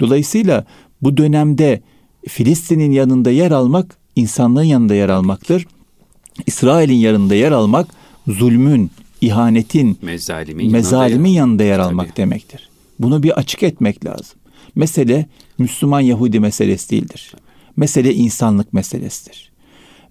Dolayısıyla 0.00 0.64
bu 1.02 1.16
dönemde 1.16 1.82
Filistin'in 2.28 2.90
yanında 2.90 3.30
yer 3.30 3.50
almak 3.50 3.98
insanlığın 4.16 4.62
yanında 4.62 4.94
yer 4.94 5.08
almaktır. 5.08 5.66
İsrail'in 6.46 6.94
yanında 6.94 7.34
yer 7.34 7.52
almak 7.52 7.88
zulmün, 8.28 8.90
ihanetin, 9.20 9.98
mezalimin, 10.02 10.72
mezalimin 10.72 11.30
yanında, 11.30 11.38
yanında 11.38 11.64
yer 11.64 11.78
almak 11.78 12.06
Tabii. 12.06 12.16
demektir. 12.16 12.68
Bunu 12.98 13.22
bir 13.22 13.30
açık 13.38 13.62
etmek 13.62 14.04
lazım. 14.04 14.38
Mesele 14.74 15.26
Müslüman 15.58 16.00
Yahudi 16.00 16.40
meselesi 16.40 16.90
değildir. 16.90 17.32
Mesele 17.76 18.14
insanlık 18.14 18.72
meselesidir. 18.72 19.52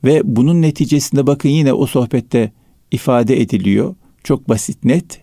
Ve 0.03 0.21
bunun 0.23 0.61
neticesinde 0.61 1.27
bakın 1.27 1.49
yine 1.49 1.73
o 1.73 1.85
sohbette 1.85 2.51
ifade 2.91 3.41
ediliyor. 3.41 3.95
Çok 4.23 4.49
basit 4.49 4.83
net. 4.83 5.21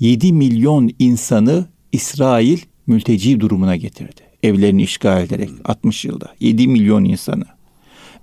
7 0.00 0.32
milyon 0.32 0.90
insanı 0.98 1.66
İsrail 1.92 2.58
mülteci 2.86 3.40
durumuna 3.40 3.76
getirdi. 3.76 4.20
Evlerini 4.42 4.82
işgal 4.82 5.22
ederek 5.22 5.50
60 5.64 6.04
yılda 6.04 6.34
7 6.40 6.68
milyon 6.68 7.04
insanı. 7.04 7.44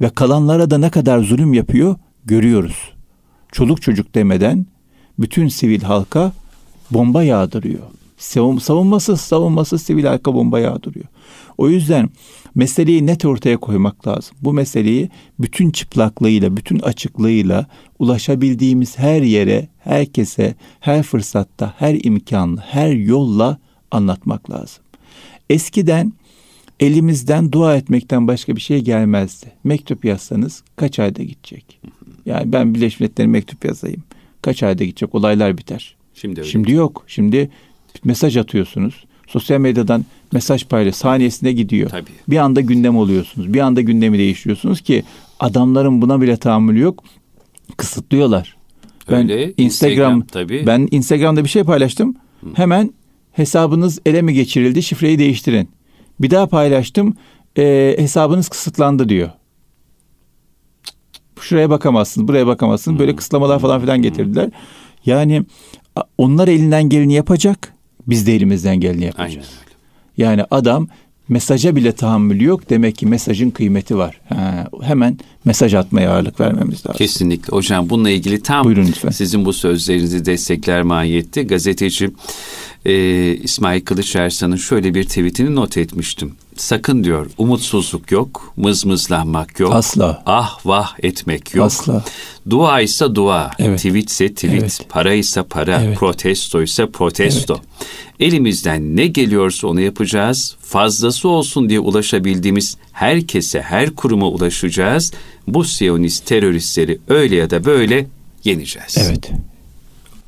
Ve 0.01 0.09
kalanlara 0.09 0.69
da 0.69 0.77
ne 0.77 0.89
kadar 0.89 1.19
zulüm 1.19 1.53
yapıyor? 1.53 1.95
Görüyoruz. 2.29 2.93
Çoluk 3.51 3.81
çocuk 3.81 4.15
demeden 4.15 4.65
bütün 5.19 5.47
sivil 5.47 5.81
halka 5.81 6.31
bomba 6.91 7.23
yağdırıyor. 7.23 7.83
Savun, 8.17 8.57
savunmasız 8.57 9.21
savunmasız 9.21 9.81
sivil 9.81 10.03
halka 10.03 10.33
bomba 10.33 10.59
yağdırıyor. 10.59 11.05
O 11.57 11.69
yüzden 11.69 12.09
meseleyi 12.55 13.05
net 13.05 13.25
ortaya 13.25 13.57
koymak 13.57 14.07
lazım. 14.07 14.37
Bu 14.41 14.53
meseleyi 14.53 15.09
bütün 15.39 15.71
çıplaklığıyla, 15.71 16.57
bütün 16.57 16.79
açıklığıyla 16.79 17.65
ulaşabildiğimiz 17.99 18.97
her 18.97 19.21
yere, 19.21 19.67
herkese, 19.79 20.55
her 20.79 21.03
fırsatta, 21.03 21.73
her 21.77 21.97
imkanla, 22.03 22.61
her 22.61 22.91
yolla 22.91 23.57
anlatmak 23.91 24.51
lazım. 24.51 24.83
Eskiden 25.49 26.13
elimizden 26.79 27.51
dua 27.51 27.75
etmekten 27.75 28.27
başka 28.27 28.55
bir 28.55 28.61
şey 28.61 28.81
gelmezdi. 28.81 29.51
Mektup 29.63 30.05
yazsanız 30.05 30.63
kaç 30.75 30.99
ayda 30.99 31.23
gidecek? 31.23 31.79
Yani 32.25 32.53
ben 32.53 32.75
Birleşmiş 32.75 32.99
Milletler'e 32.99 33.27
mektup 33.27 33.65
yazayım. 33.65 34.03
Kaç 34.41 34.63
ayda 34.63 34.83
gidecek? 34.83 35.15
Olaylar 35.15 35.57
biter. 35.57 35.95
Şimdi 36.13 36.39
öyle. 36.39 36.49
Şimdi 36.49 36.71
yok. 36.71 37.03
Şimdi 37.07 37.49
mesaj 38.03 38.37
atıyorsunuz. 38.37 39.03
Sosyal 39.27 39.59
medyadan 39.59 40.05
mesaj 40.31 40.65
paylaş 40.65 40.95
saniyesinde 40.95 41.51
gidiyor. 41.51 41.89
Tabii. 41.89 42.09
Bir 42.27 42.37
anda 42.37 42.61
gündem 42.61 42.97
oluyorsunuz. 42.97 43.53
Bir 43.53 43.59
anda 43.59 43.81
gündemi 43.81 44.17
değiştiriyorsunuz 44.17 44.81
ki 44.81 45.03
adamların 45.39 46.01
buna 46.01 46.21
bile 46.21 46.37
tahammülü 46.37 46.79
yok. 46.79 47.03
Kısıtlıyorlar. 47.77 48.55
Ben 49.11 49.17
Öyle, 49.31 49.53
Instagram, 49.57 49.65
Instagram 49.65 50.21
tabii. 50.21 50.63
ben 50.67 50.87
Instagram'da 50.91 51.43
bir 51.43 51.49
şey 51.49 51.63
paylaştım. 51.63 52.15
Hemen 52.53 52.93
hesabınız 53.31 53.99
ele 54.05 54.21
mi 54.21 54.33
geçirildi? 54.33 54.83
Şifreyi 54.83 55.19
değiştirin. 55.19 55.69
Bir 56.19 56.29
daha 56.29 56.47
paylaştım. 56.47 57.15
e, 57.57 57.95
hesabınız 57.99 58.49
kısıtlandı 58.49 59.09
diyor. 59.09 59.29
Şuraya 61.41 61.69
bakamazsın, 61.69 62.27
buraya 62.27 62.47
bakamazsın. 62.47 62.99
Böyle 62.99 63.15
kısıtlamalar 63.15 63.59
falan 63.59 63.81
filan 63.81 64.01
getirdiler. 64.01 64.49
Yani 65.05 65.43
onlar 66.17 66.47
elinden 66.47 66.89
geleni 66.89 67.13
yapacak. 67.13 67.73
Biz 68.07 68.27
de 68.27 68.35
elimizden 68.35 68.79
geleni 68.79 69.05
yapacağız. 69.05 69.33
Aynen. 69.35 69.69
Yani 70.17 70.45
adam 70.51 70.87
mesaja 71.29 71.75
bile 71.75 71.91
tahammülü 71.91 72.43
yok. 72.43 72.69
Demek 72.69 72.95
ki 72.95 73.05
mesajın 73.05 73.49
kıymeti 73.49 73.97
var. 73.97 74.21
Ha, 74.29 74.67
hemen 74.81 75.17
mesaj 75.45 75.73
atmaya 75.73 76.11
ağırlık 76.11 76.39
vermemiz 76.39 76.77
lazım. 76.85 76.97
Kesinlikle. 76.97 77.51
Hocam 77.55 77.89
bununla 77.89 78.09
ilgili 78.09 78.41
tam 78.43 78.65
Buyurun 78.65 78.85
lütfen. 78.87 79.09
sizin 79.09 79.45
bu 79.45 79.53
sözlerinizi 79.53 80.25
destekler 80.25 80.81
mahiyette 80.83 81.43
gazeteci 81.43 82.11
e, 82.85 82.93
İsmail 83.35 83.81
Kılıç 83.81 84.15
Ersan'ın 84.15 84.55
şöyle 84.55 84.93
bir 84.93 85.03
tweetini 85.03 85.55
not 85.55 85.77
etmiştim. 85.77 86.31
Sakın 86.59 87.03
diyor 87.03 87.27
umutsuzluk 87.37 88.11
yok, 88.11 88.53
mızmızlanmak 88.57 89.59
yok. 89.59 89.73
Asla. 89.75 90.23
Ah 90.25 90.59
vah 90.65 90.93
etmek 91.03 91.55
yok. 91.55 91.65
Asla. 91.65 92.03
Dua 92.49 92.81
ise 92.81 93.15
dua, 93.15 93.51
Evet. 93.59 93.77
tweet 93.77 94.09
ise 94.09 94.33
tweet, 94.33 94.61
Evet. 94.61 94.79
para 94.89 95.13
ise 95.13 95.43
para, 95.43 95.81
Evet. 95.83 95.97
protesto 95.97 96.61
ise 96.61 96.85
protesto. 96.91 97.61
Elimizden 98.19 98.95
ne 98.95 99.07
geliyorsa 99.07 99.67
onu 99.67 99.81
yapacağız. 99.81 100.55
Fazlası 100.61 101.29
olsun 101.29 101.69
diye 101.69 101.79
ulaşabildiğimiz 101.79 102.77
herkese, 102.91 103.61
her 103.61 103.95
kuruma 103.95 104.27
ulaşacağız. 104.27 105.11
Bu 105.47 105.63
siyonist 105.63 106.25
teröristleri 106.25 106.99
öyle 107.07 107.35
ya 107.35 107.49
da 107.49 107.65
böyle 107.65 108.07
yeneceğiz. 108.43 108.97
Evet. 108.97 109.31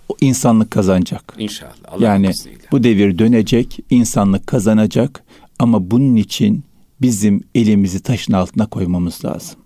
O 0.10 0.16
insanlık 0.22 0.72
kazanacak. 0.72 1.34
İnşallah. 1.40 1.72
Allah'ın 1.88 2.02
Yani 2.04 2.34
bu 2.72 2.84
devir 2.84 3.18
dönecek, 3.20 3.80
insanlık 3.90 4.48
kazanacak 4.48 5.24
ama 5.62 5.92
bunun 5.92 6.16
için 6.16 6.64
bizim 7.02 7.44
elimizi 7.56 8.00
taşın 8.00 8.34
altına 8.34 8.66
koymamız 8.66 9.26
lazım. 9.26 9.60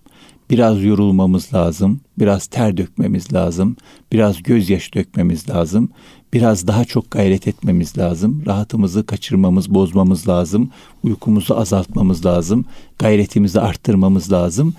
Biraz 0.49 0.83
yorulmamız 0.83 1.53
lazım, 1.53 1.99
biraz 2.19 2.47
ter 2.47 2.77
dökmemiz 2.77 3.33
lazım, 3.33 3.75
biraz 4.11 4.43
gözyaşı 4.43 4.93
dökmemiz 4.93 5.49
lazım, 5.49 5.89
biraz 6.33 6.67
daha 6.67 6.85
çok 6.85 7.11
gayret 7.11 7.47
etmemiz 7.47 7.97
lazım, 7.97 8.43
rahatımızı 8.45 9.05
kaçırmamız, 9.05 9.73
bozmamız 9.73 10.27
lazım, 10.27 10.69
uykumuzu 11.03 11.55
azaltmamız 11.55 12.25
lazım, 12.25 12.65
gayretimizi 12.99 13.61
arttırmamız 13.61 14.31
lazım. 14.31 14.73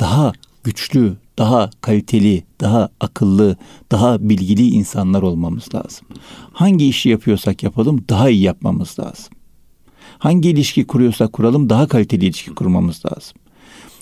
Daha 0.00 0.32
güçlü, 0.64 1.16
daha 1.38 1.70
kaliteli, 1.80 2.44
daha 2.60 2.88
akıllı, 3.00 3.56
daha 3.90 4.28
bilgili 4.28 4.68
insanlar 4.68 5.22
olmamız 5.22 5.74
lazım. 5.74 6.06
Hangi 6.52 6.88
işi 6.88 7.08
yapıyorsak 7.08 7.62
yapalım 7.62 8.04
daha 8.08 8.30
iyi 8.30 8.42
yapmamız 8.42 8.98
lazım. 8.98 9.41
Hangi 10.22 10.50
ilişki 10.50 10.86
kuruyorsak 10.86 11.32
kuralım 11.32 11.70
daha 11.70 11.88
kaliteli 11.88 12.24
ilişki 12.24 12.54
kurmamız 12.54 13.02
lazım. 13.06 13.34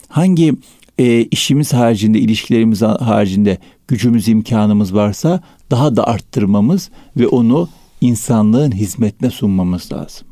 Hangi 0.09 0.55
e, 0.99 1.25
işimiz 1.25 1.73
haricinde, 1.73 2.19
ilişkilerimiz 2.19 2.83
haricinde 2.83 3.59
gücümüz, 3.89 4.29
imkanımız 4.29 4.95
varsa 4.95 5.41
daha 5.71 5.97
da 5.97 6.07
arttırmamız 6.07 6.91
ve 7.17 7.27
onu 7.27 7.69
insanlığın 8.01 8.73
hizmetine 8.73 9.31
sunmamız 9.31 9.93
lazım. 9.93 10.27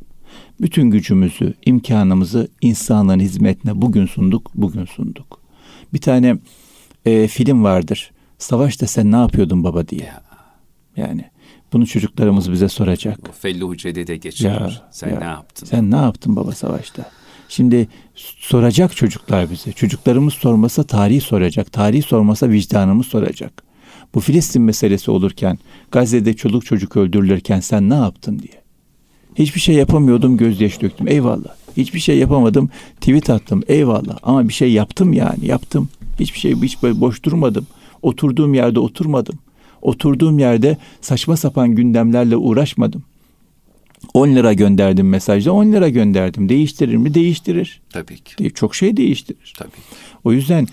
Bütün 0.61 0.91
gücümüzü, 0.91 1.55
imkanımızı 1.67 2.49
insanlığın 2.61 3.21
hizmetine 3.21 3.83
bugün 3.83 4.07
sunduk, 4.07 4.51
bugün 4.55 4.85
sunduk. 4.85 5.41
Bir 5.93 6.01
tane 6.01 6.39
e, 7.07 7.29
film 7.29 7.65
vardır. 7.65 8.11
Savaşta 8.39 8.87
sen 8.87 9.13
ne 9.13 9.17
yapıyordun 9.17 9.65
baba 9.65 9.89
diye. 9.89 10.05
Ya. 10.05 10.23
Yani 10.97 11.25
bunu 11.73 11.87
çocuklarımız 11.87 12.53
bize 12.53 12.69
soracak. 12.69 13.19
O 13.29 13.33
Felluhu 13.33 13.77
Cedede 13.77 14.17
geçer. 14.17 14.51
Ya, 14.51 14.71
Sen 14.91 15.11
ya. 15.11 15.19
ne 15.19 15.25
yaptın? 15.25 15.67
Sen 15.67 15.91
ne 15.91 15.97
yaptın 15.97 16.37
baba 16.37 16.53
savaşta? 16.53 17.11
Şimdi 17.49 17.89
soracak 18.39 18.97
çocuklar 18.97 19.51
bize. 19.51 19.73
Çocuklarımız 19.73 20.35
sormasa 20.35 20.83
tarihi 20.83 21.21
soracak. 21.21 21.73
Tarihi 21.73 22.03
sormasa 22.03 22.49
vicdanımız 22.49 23.07
soracak. 23.07 23.63
Bu 24.15 24.21
Filistin 24.21 24.63
meselesi 24.63 25.11
olurken, 25.11 25.59
Gazze'de 25.91 26.37
çoluk 26.37 26.67
çocuk 26.67 26.97
öldürülürken 26.97 27.61
sen 27.61 27.91
ne 27.91 27.95
yaptın 27.95 28.39
diye. 28.39 28.63
Hiçbir 29.35 29.61
şey 29.61 29.75
yapamıyordum, 29.75 30.37
gözyaşı 30.37 30.81
döktüm. 30.81 31.09
Eyvallah. 31.09 31.55
Hiçbir 31.77 32.01
şey 32.01 32.19
yapamadım, 32.19 32.71
tweet 33.01 33.31
attım. 33.31 33.63
Eyvallah. 33.69 34.19
Ama 34.23 34.49
bir 34.49 34.53
şey 34.53 34.73
yaptım 34.73 35.13
yani, 35.13 35.47
yaptım. 35.47 35.89
Hiçbir 36.21 36.39
şey 36.39 36.55
hiç 36.55 36.83
böyle 36.83 37.01
boş 37.01 37.23
durmadım. 37.23 37.67
Oturduğum 38.03 38.55
yerde 38.55 38.81
oturmadım. 38.81 39.39
Oturduğum 39.83 40.39
yerde 40.39 40.77
saçma 41.01 41.37
sapan 41.37 41.75
gündemlerle 41.75 42.37
uğraşmadım. 42.37 43.03
10 44.15 44.29
lira 44.29 44.53
gönderdim 44.53 45.09
mesajda 45.09 45.53
10 45.53 45.73
lira 45.73 45.89
gönderdim. 45.89 46.49
Değiştirir 46.49 46.97
mi? 46.97 47.15
Değiştirir. 47.15 47.81
Tabii 47.91 48.19
ki. 48.19 48.45
De- 48.45 48.51
Çok 48.51 48.75
şey 48.75 48.97
değiştirir. 48.97 49.55
Tabii. 49.59 49.71
O 50.25 50.33
yüzden 50.33 50.67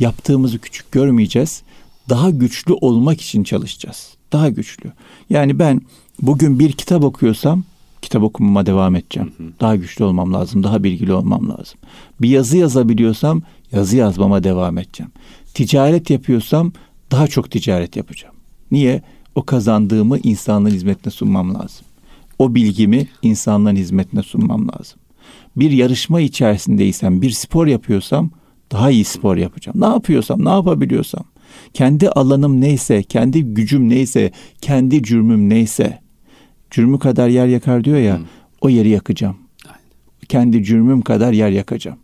yaptığımızı 0.00 0.58
küçük 0.58 0.92
görmeyeceğiz. 0.92 1.62
Daha 2.08 2.30
güçlü 2.30 2.72
olmak 2.72 3.20
için 3.20 3.44
çalışacağız. 3.44 4.14
Daha 4.32 4.48
güçlü. 4.48 4.92
Yani 5.30 5.58
ben 5.58 5.80
bugün 6.22 6.58
bir 6.58 6.72
kitap 6.72 7.04
okuyorsam 7.04 7.64
kitap 8.02 8.22
okumama 8.22 8.66
devam 8.66 8.96
edeceğim. 8.96 9.32
Daha 9.60 9.76
güçlü 9.76 10.04
olmam 10.04 10.32
lazım. 10.34 10.62
Daha 10.62 10.82
bilgili 10.84 11.12
olmam 11.12 11.48
lazım. 11.48 11.78
Bir 12.20 12.28
yazı 12.28 12.56
yazabiliyorsam 12.56 13.42
yazı 13.72 13.96
yazmama 13.96 14.44
devam 14.44 14.78
edeceğim. 14.78 15.12
Ticaret 15.54 16.10
yapıyorsam 16.10 16.72
daha 17.10 17.26
çok 17.26 17.50
ticaret 17.50 17.96
yapacağım. 17.96 18.34
Niye? 18.70 19.02
O 19.34 19.42
kazandığımı 19.42 20.18
insanlığın 20.18 20.70
hizmetine 20.70 21.10
sunmam 21.12 21.54
lazım. 21.54 21.86
O 22.38 22.54
bilgimi 22.54 23.08
insanlığın 23.22 23.76
hizmetine 23.76 24.22
sunmam 24.22 24.68
lazım. 24.68 25.00
Bir 25.56 25.70
yarışma 25.70 26.20
içerisindeysem, 26.20 27.22
bir 27.22 27.30
spor 27.30 27.66
yapıyorsam 27.66 28.30
daha 28.72 28.90
iyi 28.90 29.04
spor 29.04 29.36
yapacağım. 29.36 29.80
Ne 29.80 29.86
yapıyorsam, 29.86 30.44
ne 30.44 30.48
yapabiliyorsam, 30.48 31.24
kendi 31.74 32.08
alanım 32.08 32.60
neyse, 32.60 33.02
kendi 33.02 33.42
gücüm 33.42 33.88
neyse, 33.88 34.32
kendi 34.60 35.02
cürmüm 35.02 35.48
neyse, 35.48 36.00
cürmü 36.70 36.98
kadar 36.98 37.28
yer 37.28 37.46
yakar 37.46 37.84
diyor 37.84 37.98
ya, 37.98 38.20
o 38.60 38.68
yeri 38.68 38.88
yakacağım. 38.88 39.36
Aynen. 39.66 39.80
Kendi 40.28 40.64
cürmüm 40.64 41.00
kadar 41.02 41.32
yer 41.32 41.50
yakacağım. 41.50 41.98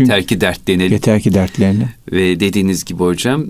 Yeter 0.00 0.26
ki 0.26 0.40
dertlenelim. 0.40 0.92
Yeter 0.92 1.20
ki 1.20 1.34
dertlerini. 1.34 1.88
Ve 2.12 2.40
dediğiniz 2.40 2.84
gibi 2.84 2.98
hocam 2.98 3.44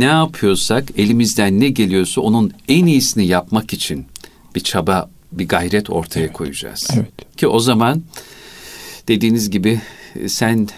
ne 0.00 0.04
yapıyorsak 0.04 0.84
elimizden 0.96 1.60
ne 1.60 1.68
geliyorsa 1.68 2.20
onun 2.20 2.52
en 2.68 2.86
iyisini 2.86 3.26
yapmak 3.26 3.72
için 3.72 4.06
bir 4.54 4.60
çaba, 4.60 5.10
bir 5.32 5.48
gayret 5.48 5.90
ortaya 5.90 6.32
koyacağız. 6.32 6.88
Evet. 6.94 7.36
Ki 7.36 7.46
o 7.46 7.60
zaman 7.60 8.02
dediğiniz 9.08 9.50
gibi 9.50 9.80
e, 10.20 10.28
sen 10.28 10.68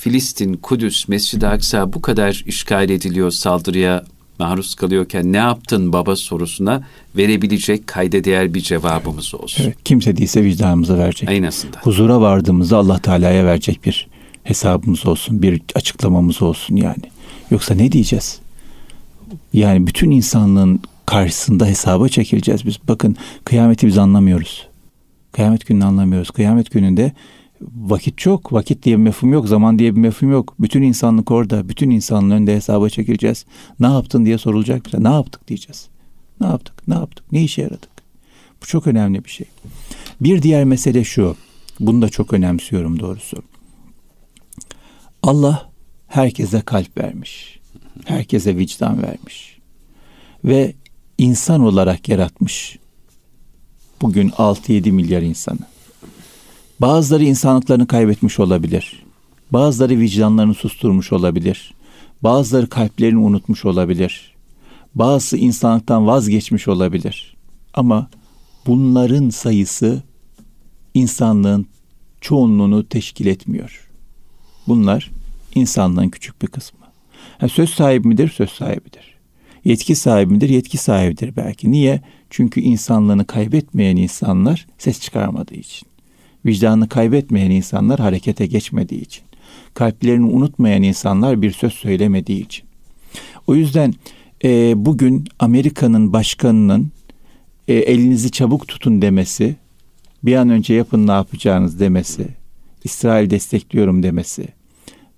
Filistin, 0.00 0.54
Kudüs, 0.54 1.08
Mescid-i 1.08 1.46
Aksa 1.46 1.92
bu 1.92 2.02
kadar 2.02 2.44
işgal 2.46 2.90
ediliyor, 2.90 3.30
saldırıya 3.30 4.04
maruz 4.38 4.74
kalıyorken 4.74 5.32
ne 5.32 5.36
yaptın 5.36 5.92
baba 5.92 6.16
sorusuna 6.16 6.82
verebilecek 7.16 7.86
kayda 7.86 8.24
değer 8.24 8.54
bir 8.54 8.60
cevabımız 8.60 9.34
olsun. 9.34 9.64
Evet. 9.64 9.76
Kimse 9.84 10.16
değilse 10.16 10.44
vicdanımıza 10.44 10.98
verecek. 10.98 11.28
En 11.32 11.42
azından. 11.42 11.80
Huzura 11.80 12.20
vardığımızda 12.20 12.76
Allah 12.76 12.98
Teala'ya 12.98 13.44
verecek 13.44 13.84
bir 13.84 14.08
hesabımız 14.48 15.06
olsun, 15.06 15.42
bir 15.42 15.62
açıklamamız 15.74 16.42
olsun 16.42 16.76
yani. 16.76 17.02
Yoksa 17.50 17.74
ne 17.74 17.92
diyeceğiz? 17.92 18.40
Yani 19.52 19.86
bütün 19.86 20.10
insanlığın 20.10 20.80
karşısında 21.06 21.66
hesaba 21.66 22.08
çekileceğiz 22.08 22.66
biz. 22.66 22.78
Bakın 22.88 23.16
kıyameti 23.44 23.86
biz 23.86 23.98
anlamıyoruz. 23.98 24.66
Kıyamet 25.32 25.66
gününü 25.66 25.84
anlamıyoruz. 25.84 26.30
Kıyamet 26.30 26.70
gününde 26.70 27.12
Vakit 27.60 28.18
çok, 28.18 28.52
vakit 28.52 28.82
diye 28.82 28.98
bir 28.98 29.02
mefhum 29.02 29.32
yok, 29.32 29.48
zaman 29.48 29.78
diye 29.78 29.96
bir 29.96 30.00
mefhum 30.00 30.30
yok. 30.30 30.54
Bütün 30.58 30.82
insanlık 30.82 31.30
orada, 31.30 31.68
bütün 31.68 31.90
insanlığın 31.90 32.30
önünde 32.30 32.54
hesaba 32.54 32.88
çekileceğiz. 32.88 33.44
Ne 33.80 33.86
yaptın 33.86 34.24
diye 34.24 34.38
sorulacak 34.38 34.86
bize. 34.86 35.04
Ne 35.04 35.08
yaptık 35.08 35.48
diyeceğiz. 35.48 35.88
Ne 36.40 36.46
yaptık, 36.46 36.88
ne 36.88 36.94
yaptık, 36.94 37.32
ne 37.32 37.42
işe 37.42 37.62
yaradık? 37.62 37.90
Bu 38.62 38.66
çok 38.66 38.86
önemli 38.86 39.24
bir 39.24 39.30
şey. 39.30 39.46
Bir 40.20 40.42
diğer 40.42 40.64
mesele 40.64 41.04
şu, 41.04 41.36
bunu 41.80 42.02
da 42.02 42.08
çok 42.08 42.32
önemsiyorum 42.32 43.00
doğrusu. 43.00 43.42
Allah 45.26 45.70
herkese 46.06 46.60
kalp 46.60 46.98
vermiş. 46.98 47.60
Herkese 48.04 48.56
vicdan 48.56 49.02
vermiş. 49.02 49.58
Ve 50.44 50.74
insan 51.18 51.60
olarak 51.60 52.08
yaratmış. 52.08 52.78
Bugün 54.02 54.30
6-7 54.30 54.92
milyar 54.92 55.22
insanı. 55.22 55.58
Bazıları 56.80 57.24
insanlıklarını 57.24 57.86
kaybetmiş 57.86 58.40
olabilir. 58.40 59.04
Bazıları 59.50 59.98
vicdanlarını 59.98 60.54
susturmuş 60.54 61.12
olabilir. 61.12 61.74
Bazıları 62.22 62.68
kalplerini 62.68 63.18
unutmuş 63.18 63.64
olabilir. 63.64 64.34
Bazısı 64.94 65.36
insanlıktan 65.36 66.06
vazgeçmiş 66.06 66.68
olabilir. 66.68 67.36
Ama 67.74 68.10
bunların 68.66 69.30
sayısı 69.30 70.02
insanlığın 70.94 71.66
çoğunluğunu 72.20 72.88
teşkil 72.88 73.26
etmiyor. 73.26 73.86
Bunlar 74.68 75.10
insanlığın 75.58 76.08
küçük 76.08 76.42
bir 76.42 76.46
kısmı. 76.46 76.80
Yani 77.40 77.50
söz 77.50 77.70
sahibi 77.70 78.08
midir? 78.08 78.28
Söz 78.28 78.50
sahibidir. 78.50 79.16
Yetki 79.64 79.94
sahibi 79.94 80.32
midir? 80.32 80.48
Yetki 80.48 80.78
sahibidir 80.78 81.36
belki. 81.36 81.72
Niye? 81.72 82.00
Çünkü 82.30 82.60
insanlığını 82.60 83.24
kaybetmeyen 83.24 83.96
insanlar 83.96 84.66
ses 84.78 85.00
çıkarmadığı 85.00 85.54
için. 85.54 85.88
Vicdanını 86.46 86.88
kaybetmeyen 86.88 87.50
insanlar 87.50 88.00
harekete 88.00 88.46
geçmediği 88.46 89.00
için. 89.00 89.24
Kalplerini 89.74 90.26
unutmayan 90.26 90.82
insanlar 90.82 91.42
bir 91.42 91.50
söz 91.50 91.72
söylemediği 91.72 92.44
için. 92.44 92.66
O 93.46 93.54
yüzden 93.54 93.94
e, 94.44 94.72
bugün 94.76 95.24
Amerika'nın 95.38 96.12
başkanının 96.12 96.90
e, 97.68 97.74
elinizi 97.74 98.30
çabuk 98.30 98.68
tutun 98.68 99.02
demesi, 99.02 99.56
bir 100.22 100.36
an 100.36 100.50
önce 100.50 100.74
yapın 100.74 101.06
ne 101.06 101.12
yapacağınız 101.12 101.80
demesi, 101.80 102.28
İsrail 102.84 103.30
destekliyorum 103.30 104.02
demesi, 104.02 104.48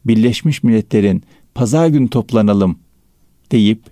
Birleşmiş 0.09 0.63
Milletler'in 0.63 1.23
pazar 1.55 1.89
günü 1.89 2.09
toplanalım 2.09 2.79
deyip 3.53 3.83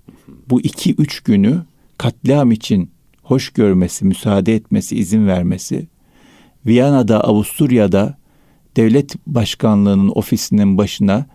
bu 0.50 0.60
iki 0.60 0.94
üç 0.94 1.20
günü 1.20 1.62
katliam 1.98 2.52
için 2.52 2.90
hoş 3.22 3.50
görmesi, 3.50 4.04
müsaade 4.04 4.54
etmesi, 4.54 4.96
izin 4.96 5.26
vermesi, 5.26 5.86
Viyana'da, 6.66 7.24
Avusturya'da 7.24 8.18
devlet 8.76 9.14
başkanlığının 9.26 10.12
ofisinin 10.14 10.78
başına 10.78 11.26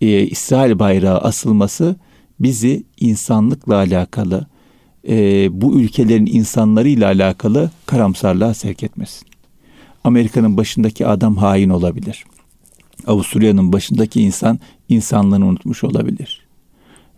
e, 0.00 0.22
İsrail 0.22 0.78
bayrağı 0.78 1.18
asılması 1.18 1.96
bizi 2.40 2.84
insanlıkla 3.00 3.76
alakalı, 3.76 4.46
e, 5.08 5.48
bu 5.60 5.80
ülkelerin 5.80 6.26
insanlarıyla 6.26 7.06
alakalı 7.08 7.70
karamsarlığa 7.86 8.54
sevk 8.54 8.82
etmesin. 8.82 9.28
Amerika'nın 10.04 10.56
başındaki 10.56 11.06
adam 11.06 11.36
hain 11.36 11.68
olabilir. 11.68 12.24
Avusturya'nın 13.06 13.72
başındaki 13.72 14.22
insan 14.22 14.58
insanlığını 14.88 15.46
unutmuş 15.46 15.84
olabilir. 15.84 16.46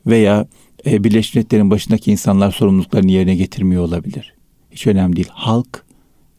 Veya 0.06 0.46
e, 0.86 1.04
Birleşmiş 1.04 1.34
Milletler'in 1.34 1.70
başındaki 1.70 2.10
insanlar 2.10 2.50
sorumluluklarını 2.50 3.10
yerine 3.10 3.34
getirmiyor 3.34 3.82
olabilir. 3.82 4.34
Hiç 4.70 4.86
önemli 4.86 5.16
değil. 5.16 5.28
Halk 5.32 5.84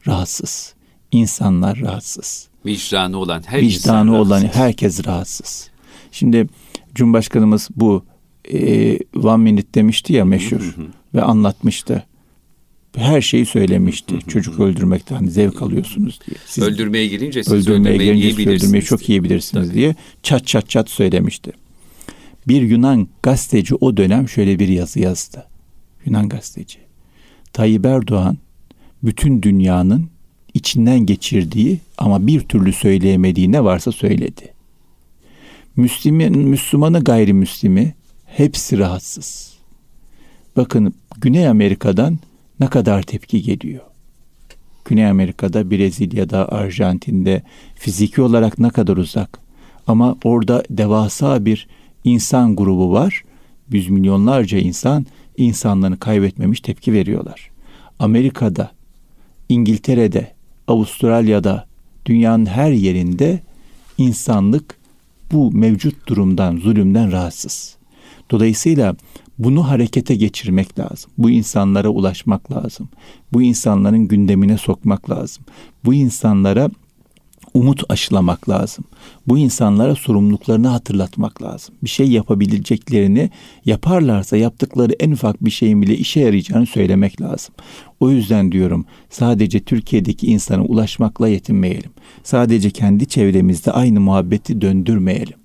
rahatsız. 0.08 0.74
İnsanlar 1.12 1.80
rahatsız. 1.80 2.48
Vicdanı 2.66 3.18
olan 3.18 3.44
her 3.46 3.62
Vicdanı 3.62 4.00
insan 4.00 4.08
olan 4.08 4.42
rahatsız. 4.42 4.62
herkes 4.62 5.06
rahatsız. 5.08 5.70
Şimdi 6.12 6.48
Cumhurbaşkanımız 6.96 7.70
bu 7.76 8.06
e, 8.54 8.98
one 9.24 9.44
minute 9.44 9.74
demişti 9.74 10.14
ya 10.14 10.26
meşhur 10.26 10.76
ve 11.14 11.22
anlatmıştı. 11.22 12.04
Her 12.96 13.22
şeyi 13.22 13.46
söylemişti. 13.46 14.20
Çocuk 14.28 14.60
öldürmekten 14.60 15.26
zevk 15.26 15.62
alıyorsunuz 15.62 16.20
diye. 16.28 16.38
Siz 16.46 16.64
öldürmeye 16.64 17.08
girince 17.08 17.44
siz 17.44 17.54
öldürmeye 17.54 17.96
öldürmeyi 17.96 18.08
gelince 18.08 18.28
iyi 18.28 18.38
bilirsiniz. 18.38 18.64
öldürmeyi 18.64 18.84
çok 18.84 19.10
iyi 19.10 19.24
bilirsiniz 19.24 19.68
Tabii. 19.68 19.78
diye 19.78 19.96
çat 20.24 20.48
çat 20.48 20.70
çat 20.70 20.90
söylemişti. 20.90 21.52
Bir 22.48 22.62
Yunan 22.62 23.08
gazeteci 23.24 23.76
o 23.76 23.98
dönem 23.98 24.30
şöyle 24.30 24.60
bir 24.60 24.68
yazı 24.68 25.00
yazdı. 25.00 25.48
Yunan 26.06 26.30
gazeteci. 26.30 26.80
Tayyip 27.54 27.86
Erdoğan 27.86 28.38
bütün 29.04 29.42
dünyanın 29.42 30.10
içinden 30.54 31.00
geçirdiği 31.00 31.80
ama 31.98 32.28
bir 32.28 32.40
türlü 32.42 32.74
söyleyemediği 32.74 33.52
ne 33.52 33.64
varsa 33.64 33.92
söyledi. 33.92 34.54
Müslüman, 35.76 36.32
Müslümanı 36.38 37.04
gayrimüslimi 37.04 37.96
hepsi 38.26 38.78
rahatsız. 38.78 39.54
Bakın 40.56 40.94
Güney 41.22 41.48
Amerika'dan 41.48 42.20
ne 42.60 42.68
kadar 42.68 43.04
tepki 43.04 43.42
geliyor. 43.42 43.82
Güney 44.86 45.08
Amerika'da, 45.08 45.72
Brezilya'da, 45.72 46.52
Arjantin'de 46.52 47.42
fiziki 47.76 48.22
olarak 48.22 48.60
ne 48.60 48.70
kadar 48.70 48.98
uzak. 48.98 49.40
Ama 49.88 50.18
orada 50.24 50.64
devasa 50.70 51.46
bir 51.46 51.68
insan 52.04 52.56
grubu 52.56 52.92
var. 52.94 53.24
Yüz 53.70 53.90
milyonlarca 53.90 54.58
insan 54.58 55.06
insanlarını 55.38 56.00
kaybetmemiş 56.00 56.60
tepki 56.60 56.94
veriyorlar. 56.94 57.50
Amerika'da, 58.00 58.72
İngiltere'de, 59.50 60.32
Avustralya'da, 60.68 61.68
dünyanın 62.06 62.46
her 62.46 62.72
yerinde 62.72 63.40
insanlık 63.98 64.78
bu 65.32 65.52
mevcut 65.52 66.08
durumdan, 66.08 66.58
zulümden 66.58 67.12
rahatsız. 67.12 67.76
Dolayısıyla 68.32 68.96
bunu 69.44 69.70
harekete 69.70 70.16
geçirmek 70.16 70.80
lazım. 70.80 71.12
Bu 71.18 71.30
insanlara 71.30 71.90
ulaşmak 71.90 72.52
lazım. 72.52 72.90
Bu 73.34 73.42
insanların 73.42 74.08
gündemine 74.08 74.58
sokmak 74.58 75.10
lazım. 75.10 75.44
Bu 75.86 75.94
insanlara 75.94 76.70
umut 77.54 77.84
aşılamak 77.90 78.50
lazım. 78.50 78.86
Bu 79.28 79.38
insanlara 79.38 79.96
sorumluluklarını 79.96 80.68
hatırlatmak 80.68 81.42
lazım. 81.42 81.76
Bir 81.84 81.90
şey 81.90 82.12
yapabileceklerini 82.12 83.30
yaparlarsa 83.66 84.38
yaptıkları 84.38 84.94
en 85.00 85.12
ufak 85.12 85.46
bir 85.46 85.52
şeyin 85.52 85.82
bile 85.82 85.98
işe 85.98 86.20
yarayacağını 86.20 86.66
söylemek 86.66 87.22
lazım. 87.22 87.56
O 88.00 88.10
yüzden 88.10 88.52
diyorum 88.52 88.86
sadece 89.10 89.60
Türkiye'deki 89.60 90.28
insana 90.28 90.64
ulaşmakla 90.64 91.28
yetinmeyelim. 91.28 91.92
Sadece 92.24 92.70
kendi 92.70 93.06
çevremizde 93.06 93.72
aynı 93.72 94.00
muhabbeti 94.00 94.62
döndürmeyelim. 94.62 95.43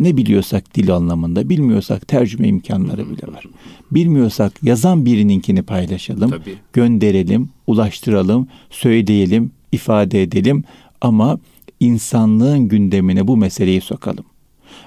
Ne 0.00 0.16
biliyorsak 0.16 0.74
dil 0.74 0.94
anlamında, 0.94 1.48
bilmiyorsak 1.48 2.08
tercüme 2.08 2.48
imkanları 2.48 3.10
bile 3.10 3.32
var. 3.32 3.44
Bilmiyorsak 3.90 4.52
yazan 4.62 5.04
birininkini 5.04 5.62
paylaşalım, 5.62 6.30
Tabii. 6.30 6.54
gönderelim, 6.72 7.48
ulaştıralım, 7.66 8.48
söyleyelim, 8.70 9.50
ifade 9.72 10.22
edelim 10.22 10.64
ama 11.00 11.38
insanlığın 11.80 12.68
gündemine 12.68 13.26
bu 13.26 13.36
meseleyi 13.36 13.80
sokalım. 13.80 14.24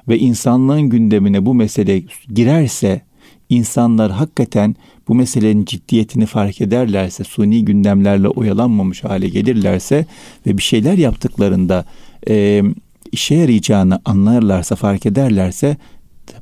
Ve 0.07 0.19
insanlığın 0.19 0.81
gündemine 0.81 1.45
bu 1.45 1.53
mesele 1.53 2.03
girerse 2.33 3.01
insanlar 3.49 4.11
hakikaten 4.11 4.75
bu 5.07 5.15
meselenin 5.15 5.65
ciddiyetini 5.65 6.25
fark 6.25 6.61
ederlerse, 6.61 7.23
suni 7.23 7.65
gündemlerle 7.65 8.27
oyalanmamış 8.27 9.03
hale 9.03 9.29
gelirlerse 9.29 10.05
ve 10.47 10.57
bir 10.57 10.63
şeyler 10.63 10.97
yaptıklarında 10.97 11.85
e, 12.29 12.63
işe 13.11 13.35
yarayacağını 13.35 13.99
anlarlarsa, 14.05 14.75
fark 14.75 15.05
ederlerse 15.05 15.77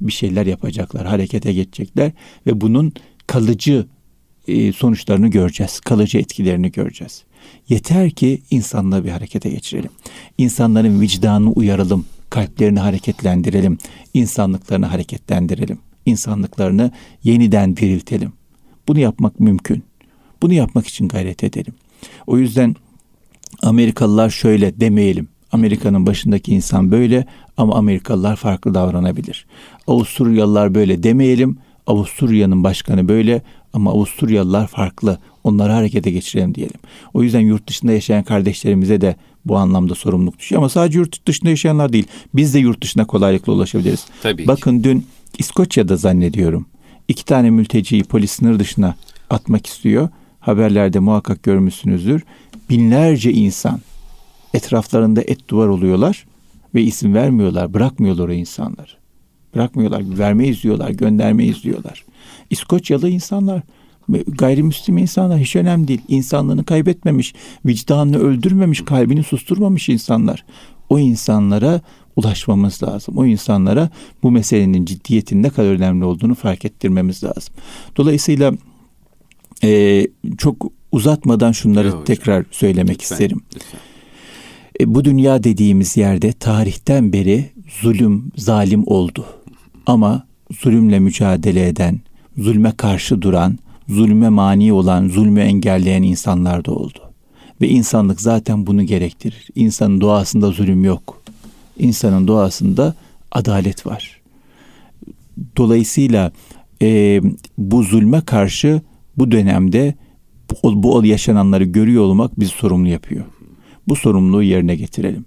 bir 0.01 0.12
şeyler 0.12 0.45
yapacaklar, 0.45 1.06
harekete 1.06 1.54
geçecekler 1.54 2.12
ve 2.47 2.62
bunun 2.62 2.93
kalıcı 3.28 3.86
e, 4.47 4.73
sonuçlarını 4.73 5.28
göreceğiz, 5.28 5.80
kalıcı 5.80 6.17
etkilerini 6.17 6.71
göreceğiz. 6.71 7.23
Yeter 7.69 8.12
ki 8.12 8.41
insanları 8.51 9.06
bir 9.06 9.10
harekete 9.10 9.49
geçirelim. 9.49 9.91
İnsanların 10.38 11.01
vicdanını 11.01 11.51
uyaralım, 11.51 12.06
kalplerini 12.30 12.80
hareketlendirelim, 12.80 13.78
insanlıklarını 14.13 14.86
hareketlendirelim, 14.86 15.80
insanlıklarını 16.06 16.91
yeniden 17.23 17.78
diriltelim. 17.78 18.34
Bunu 18.88 18.99
yapmak 18.99 19.39
mümkün. 19.39 19.84
Bunu 20.41 20.54
yapmak 20.54 20.88
için 20.88 21.08
gayret 21.08 21.43
edelim. 21.43 21.73
O 22.28 22.38
yüzden 22.38 22.75
Amerikalılar 23.62 24.30
şöyle 24.30 24.80
demeyelim. 24.80 25.28
Amerika'nın 25.56 26.06
başındaki 26.06 26.56
insan 26.56 26.91
böyle 26.91 27.26
ama 27.58 27.76
Amerikalılar 27.76 28.36
farklı 28.36 28.74
davranabilir. 28.74 29.46
Avusturyalılar 29.88 30.76
böyle 30.76 31.04
demeyelim. 31.04 31.58
Avusturya'nın 31.88 32.63
başkanı 32.63 33.08
böyle 33.08 33.41
ama 33.74 33.91
Avusturyalılar 33.91 34.68
farklı. 34.68 35.20
Onları 35.44 35.72
harekete 35.72 36.12
geçirelim 36.12 36.56
diyelim. 36.56 36.80
O 37.13 37.24
yüzden 37.24 37.39
yurt 37.39 37.68
dışında 37.68 37.91
yaşayan 37.91 38.24
kardeşlerimize 38.24 39.02
de 39.02 39.15
bu 39.46 39.58
anlamda 39.58 39.96
sorumluluk 39.96 40.39
düşüyor. 40.39 40.62
Ama 40.62 40.70
sadece 40.70 41.00
yurt 41.00 41.28
dışında 41.28 41.50
yaşayanlar 41.50 41.94
değil. 41.94 42.08
Biz 42.34 42.54
de 42.54 42.60
yurt 42.60 42.84
dışına 42.84 43.08
kolaylıkla 43.08 43.54
ulaşabiliriz. 43.54 44.06
Tabii. 44.24 44.48
Bakın 44.48 44.84
dün 44.84 45.06
İskoçya'da 45.38 45.96
zannediyorum. 45.98 46.65
iki 47.08 47.26
tane 47.26 47.50
mülteciyi 47.50 48.04
polis 48.04 48.32
sınır 48.32 48.60
dışına 48.60 48.96
atmak 49.30 49.68
istiyor. 49.68 50.10
Haberlerde 50.39 51.00
muhakkak 51.00 51.44
görmüşsünüzdür. 51.44 52.24
Binlerce 52.70 53.32
insan 53.32 53.80
Etraflarında 54.56 55.22
et 55.22 55.50
duvar 55.50 55.68
oluyorlar 55.68 56.26
ve 56.76 56.82
isim 56.82 57.13
vermiyorlar, 57.13 57.74
bırakmıyorlar 57.74 58.28
o 58.28 58.34
insanları. 58.34 58.91
Bırakmıyorlar, 59.56 60.20
vermeyiz 60.20 60.63
diyorlar, 60.63 60.89
göndermeyiz 60.89 61.63
diyorlar. 61.63 62.06
İskoçyalı 62.50 63.10
insanlar, 63.10 63.62
gayrimüslim 64.28 64.98
insanlar 64.98 65.39
hiç 65.39 65.56
önemli 65.56 65.88
değil. 65.88 66.02
İnsanlığını 66.08 66.63
kaybetmemiş, 66.63 67.34
vicdanını 67.65 68.18
öldürmemiş, 68.18 68.86
kalbini 68.86 69.24
susturmamış 69.24 69.89
insanlar. 69.89 70.46
O 70.89 71.00
insanlara 71.00 71.82
ulaşmamız 72.15 72.84
lazım. 72.84 73.18
O 73.18 73.26
insanlara 73.26 73.89
bu 74.24 74.32
meselenin 74.32 74.86
ciddiyetinin 74.86 75.44
ne 75.44 75.50
kadar 75.50 75.70
önemli 75.70 76.06
olduğunu 76.06 76.36
fark 76.36 76.65
ettirmemiz 76.65 77.24
lazım. 77.24 77.54
Dolayısıyla 77.98 78.54
e, 79.63 80.02
çok 80.38 80.72
uzatmadan 80.91 81.52
şunları 81.52 81.88
Yok, 81.88 82.06
tekrar 82.06 82.46
söylemek 82.52 83.00
lütfen, 83.00 83.15
isterim. 83.15 83.41
Lütfen. 83.56 83.80
E, 84.80 84.96
bu 84.96 85.06
dünya 85.06 85.44
dediğimiz 85.44 85.98
yerde 85.98 86.32
tarihten 86.32 87.14
beri 87.14 87.52
zulüm, 87.82 88.32
zalim 88.38 88.84
oldu. 88.88 89.26
Ama 89.86 90.28
zulümle 90.62 91.00
mücadele 91.00 91.68
eden, 91.68 92.00
zulme 92.38 92.72
karşı 92.72 93.22
duran, 93.22 93.58
zulme 93.90 94.30
mani 94.30 94.74
olan, 94.74 95.08
zulmü 95.08 95.40
engelleyen 95.40 96.04
insanlar 96.04 96.66
da 96.66 96.72
oldu. 96.72 97.00
Ve 97.62 97.70
insanlık 97.70 98.22
zaten 98.22 98.68
bunu 98.68 98.84
gerektirir. 98.84 99.48
İnsanın 99.56 100.02
doğasında 100.02 100.52
zulüm 100.52 100.84
yok. 100.84 101.22
İnsanın 101.78 102.28
doğasında 102.28 102.96
adalet 103.32 103.86
var. 103.86 104.22
Dolayısıyla 105.58 106.32
e, 106.82 107.22
bu 107.58 107.84
zulme 107.84 108.22
karşı 108.22 108.82
bu 109.18 109.32
dönemde 109.32 109.96
bu, 110.64 110.84
bu 110.84 111.06
yaşananları 111.06 111.64
görüyor 111.64 112.04
olmak 112.04 112.40
bizi 112.40 112.52
sorumlu 112.52 112.88
yapıyor. 112.88 113.26
Bu 113.88 113.95
sorumluluğu 113.95 114.43
yerine 114.43 114.76
getirelim. 114.76 115.26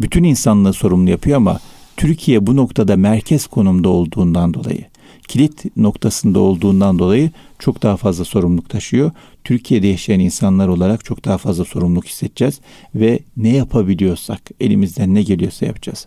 Bütün 0.00 0.24
insanlığı 0.24 0.72
sorumlu 0.72 1.10
yapıyor 1.10 1.36
ama 1.36 1.60
Türkiye 1.96 2.46
bu 2.46 2.56
noktada 2.56 2.96
merkez 2.96 3.46
konumda 3.46 3.88
olduğundan 3.88 4.54
dolayı, 4.54 4.84
kilit 5.28 5.76
noktasında 5.76 6.38
olduğundan 6.38 6.98
dolayı 6.98 7.30
çok 7.58 7.82
daha 7.82 7.96
fazla 7.96 8.24
sorumluluk 8.24 8.70
taşıyor. 8.70 9.10
Türkiye'de 9.44 9.86
yaşayan 9.86 10.20
insanlar 10.20 10.68
olarak 10.68 11.04
çok 11.04 11.24
daha 11.24 11.38
fazla 11.38 11.64
sorumluluk 11.64 12.06
hissedeceğiz 12.06 12.60
ve 12.94 13.18
ne 13.36 13.48
yapabiliyorsak 13.48 14.40
elimizden 14.60 15.14
ne 15.14 15.22
geliyorsa 15.22 15.66
yapacağız. 15.66 16.06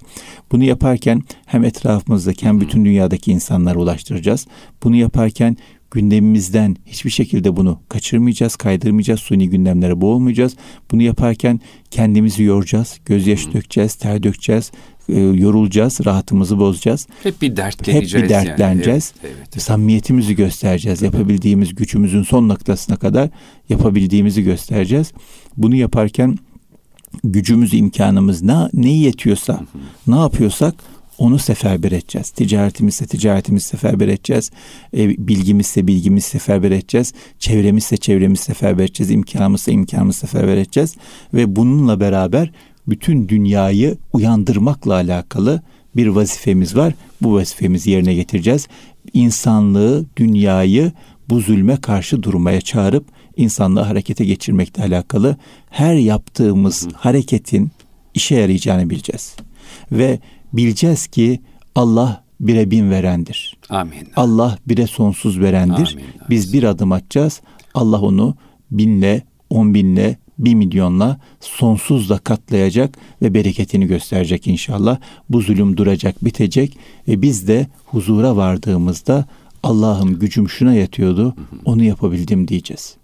Bunu 0.51 0.63
yaparken 0.63 1.23
hem 1.45 1.63
etrafımızdaki 1.63 2.45
hem 2.45 2.62
bütün 2.62 2.85
dünyadaki 2.85 3.31
insanlara 3.31 3.79
ulaştıracağız. 3.79 4.47
Bunu 4.83 4.95
yaparken 4.95 5.57
gündemimizden 5.91 6.75
hiçbir 6.86 7.10
şekilde 7.10 7.56
bunu 7.56 7.80
kaçırmayacağız, 7.89 8.56
kaydırmayacağız, 8.56 9.19
suni 9.19 9.49
gündemlere 9.49 10.02
boğulmayacağız. 10.02 10.56
Bunu 10.91 11.02
yaparken 11.02 11.60
kendimizi 11.91 12.43
yoracağız, 12.43 12.99
gözyaşı 13.06 13.54
dökeceğiz, 13.54 13.95
ter 13.95 14.23
dökeceğiz, 14.23 14.71
e, 15.10 15.19
yorulacağız, 15.19 16.06
rahatımızı 16.06 16.60
bozacağız. 16.60 17.08
Hep 17.23 17.41
bir 17.41 17.56
dertleneceğiz. 17.56 18.13
Hep 18.13 18.23
bir 18.23 18.30
dertleneceğiz. 18.30 19.13
Yani. 19.23 19.32
Evet, 19.34 19.45
evet. 19.54 19.62
Samimiyetimizi 19.62 20.36
göstereceğiz. 20.36 21.02
Yapabildiğimiz 21.02 21.75
gücümüzün 21.75 22.23
son 22.23 22.49
noktasına 22.49 22.95
kadar 22.95 23.30
yapabildiğimizi 23.69 24.43
göstereceğiz. 24.43 25.12
Bunu 25.58 25.75
yaparken 25.75 26.38
gücümüz, 27.23 27.73
imkanımız 27.73 28.41
ne, 28.41 28.69
ne 28.73 28.91
yetiyorsa, 28.91 29.62
ne 30.08 30.15
yapıyorsak 30.15 30.75
onu 31.19 31.39
seferber 31.39 31.91
edeceğiz. 31.91 32.29
Ticaretimizse 32.29 33.05
ticaretimizi 33.05 33.67
seferber 33.67 34.08
edeceğiz. 34.08 34.51
E, 34.97 35.27
bilgimizse 35.27 35.88
bilgimizi 35.88 36.29
seferber 36.29 36.71
edeceğiz. 36.71 37.13
Çevremizse 37.39 37.97
çevremizi 37.97 38.43
seferber 38.43 38.84
edeceğiz. 38.84 39.12
İmkanımızsa 39.12 39.71
imkanımızı 39.71 40.19
seferber 40.19 40.58
edeceğiz. 40.58 40.95
Ve 41.34 41.55
bununla 41.55 41.99
beraber 41.99 42.51
bütün 42.88 43.29
dünyayı 43.29 43.97
uyandırmakla 44.13 44.93
alakalı 44.93 45.62
bir 45.95 46.08
vazifemiz 46.08 46.75
var. 46.75 46.93
Bu 47.21 47.34
vazifemizi 47.34 47.91
yerine 47.91 48.13
getireceğiz. 48.13 48.67
İnsanlığı, 49.13 50.05
dünyayı 50.17 50.91
bu 51.29 51.39
zulme 51.39 51.77
karşı 51.82 52.23
durmaya 52.23 52.62
çağırıp 52.62 53.05
insanlığı 53.38 53.82
harekete 53.82 54.25
geçirmekle 54.25 54.84
alakalı 54.84 55.38
her 55.69 55.95
yaptığımız 55.95 56.88
hareketin 56.93 57.71
işe 58.13 58.36
yarayacağını 58.36 58.89
bileceğiz. 58.89 59.36
Ve 59.91 60.19
bileceğiz 60.53 61.07
ki 61.07 61.41
Allah 61.75 62.23
bire 62.39 62.71
bin 62.71 62.91
verendir. 62.91 63.57
Amin. 63.69 64.07
Allah 64.15 64.57
bire 64.67 64.88
sonsuz 64.88 65.39
verendir. 65.39 65.91
Amin. 65.93 66.05
Biz 66.29 66.53
bir 66.53 66.63
adım 66.63 66.91
atacağız. 66.91 67.41
Allah 67.73 68.01
onu 68.01 68.35
binle, 68.71 69.23
on 69.49 69.73
binle, 69.73 70.17
bir 70.39 70.53
milyonla 70.53 71.17
sonsuzla 71.39 72.17
katlayacak 72.17 72.97
ve 73.21 73.33
bereketini 73.33 73.88
gösterecek 73.88 74.47
inşallah. 74.47 74.97
Bu 75.29 75.41
zulüm 75.41 75.77
duracak, 75.77 76.25
bitecek 76.25 76.77
ve 77.07 77.21
biz 77.21 77.47
de 77.47 77.67
huzura 77.85 78.35
vardığımızda 78.35 79.25
Allah'ım 79.63 80.19
gücüm 80.19 80.49
şuna 80.49 80.73
yatıyordu, 80.73 81.35
onu 81.65 81.83
yapabildim 81.83 82.47
diyeceğiz. 82.47 82.95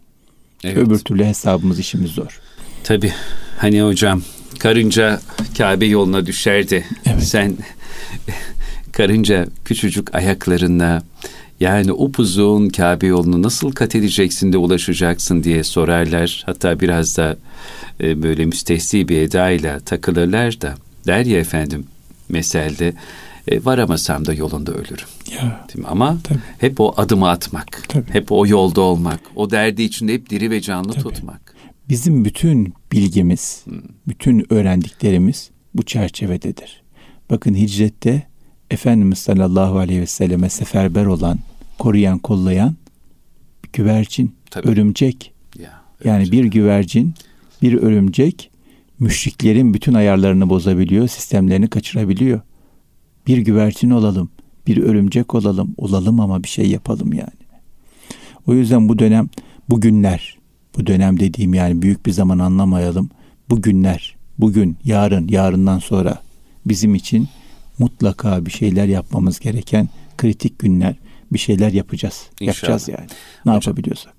Evet. 0.63 0.77
Öbür 0.77 0.99
türlü 0.99 1.25
hesabımız 1.25 1.79
işimiz 1.79 2.12
zor. 2.12 2.39
Tabi 2.84 3.13
hani 3.58 3.81
hocam 3.81 4.21
karınca 4.59 5.21
Kabe 5.57 5.85
yoluna 5.85 6.25
düşerdi. 6.25 6.85
Evet. 7.05 7.23
Sen 7.23 7.57
karınca 8.91 9.47
küçücük 9.65 10.15
ayaklarına 10.15 11.03
yani 11.59 11.91
upuzun 11.91 12.69
Kabe 12.69 13.07
yolunu 13.07 13.41
nasıl 13.43 13.71
kat 13.71 13.95
edeceksin 13.95 14.53
de 14.53 14.57
ulaşacaksın 14.57 15.43
diye 15.43 15.63
sorarlar. 15.63 16.43
Hatta 16.45 16.79
biraz 16.79 17.17
da 17.17 17.37
e, 18.01 18.23
böyle 18.23 18.45
müstehsi 18.45 19.07
bir 19.07 19.17
edayla 19.17 19.79
takılırlar 19.79 20.61
da 20.61 20.75
der 21.07 21.25
ya 21.25 21.39
efendim 21.39 21.85
meselde 22.29 22.93
e, 23.47 23.65
varamasam 23.65 24.25
da 24.25 24.33
yolunda 24.33 24.71
ölürüm. 24.71 25.07
Ya, 25.31 25.65
Değil 25.69 25.79
mi? 25.79 25.87
Ama 25.87 26.17
tabii. 26.23 26.39
hep 26.59 26.79
o 26.79 26.93
adımı 26.97 27.29
atmak, 27.29 27.83
tabii. 27.89 28.13
hep 28.13 28.31
o 28.31 28.47
yolda 28.47 28.81
olmak, 28.81 29.19
o 29.35 29.51
derdi 29.51 29.83
içinde 29.83 30.13
hep 30.13 30.29
diri 30.29 30.51
ve 30.51 30.61
canlı 30.61 30.93
tabii. 30.93 31.03
tutmak. 31.03 31.54
Bizim 31.89 32.26
bütün 32.26 32.74
bilgimiz, 32.91 33.65
bütün 34.08 34.54
öğrendiklerimiz 34.54 35.50
bu 35.74 35.84
çerçevededir. 35.84 36.84
Bakın 37.30 37.56
hicrette 37.56 38.24
Efendimiz 38.71 39.17
sallallahu 39.17 39.78
aleyhi 39.78 40.02
ve 40.02 40.06
selleme 40.06 40.50
seferber 40.50 41.06
olan, 41.06 41.39
koruyan, 41.80 42.19
kollayan 42.19 42.76
bir 43.63 43.69
güvercin, 43.74 44.36
Tabii. 44.52 44.67
örümcek. 44.67 45.34
Ya, 45.60 45.82
örümcek. 46.00 46.06
Yani 46.06 46.32
bir 46.32 46.45
güvercin, 46.45 47.13
bir 47.62 47.74
örümcek 47.74 48.52
müşriklerin 49.00 49.74
bütün 49.74 49.93
ayarlarını 49.93 50.50
bozabiliyor, 50.50 51.08
sistemlerini 51.08 51.67
kaçırabiliyor. 51.67 52.41
Bir 53.28 53.38
güvercin 53.38 53.89
olalım, 53.89 54.30
bir 54.67 54.78
örümcek 54.78 55.36
olalım, 55.36 55.76
olalım 55.78 56.19
ama 56.19 56.43
bir 56.43 56.48
şey 56.48 56.69
yapalım 56.69 57.13
yani. 57.13 57.45
O 58.48 58.54
yüzden 58.54 58.89
bu 58.89 59.00
dönem, 59.00 59.30
bu 59.69 59.82
günler, 59.82 60.38
bu 60.77 60.88
dönem 60.88 61.19
dediğim 61.19 61.53
yani 61.53 61.81
büyük 61.81 62.05
bir 62.05 62.11
zaman 62.11 62.39
anlamayalım. 62.39 63.09
Bu 63.49 63.61
günler, 63.61 64.15
bugün, 64.38 64.77
yarın, 64.83 65.27
yarından 65.27 65.79
sonra 65.79 66.21
bizim 66.65 66.95
için 66.95 67.27
mutlaka 67.79 68.45
bir 68.45 68.51
şeyler 68.51 68.85
yapmamız 68.85 69.39
gereken 69.39 69.89
kritik 70.17 70.59
günler. 70.59 70.95
Bir 71.31 71.39
şeyler 71.39 71.71
yapacağız. 71.71 72.23
İnşallah. 72.39 72.55
Yapacağız 72.55 72.88
yani. 72.88 73.07
Ne 73.45 73.51
Hocam, 73.51 73.61
yapabiliyorsak. 73.71 74.13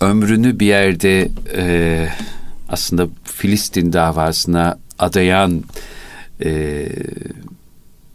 Ömrünü 0.00 0.60
bir 0.60 0.66
yerde 0.66 1.28
e, 1.56 2.08
aslında 2.68 3.08
Filistin 3.24 3.92
davasına 3.92 4.78
adayan 4.98 5.62
e, 6.44 6.88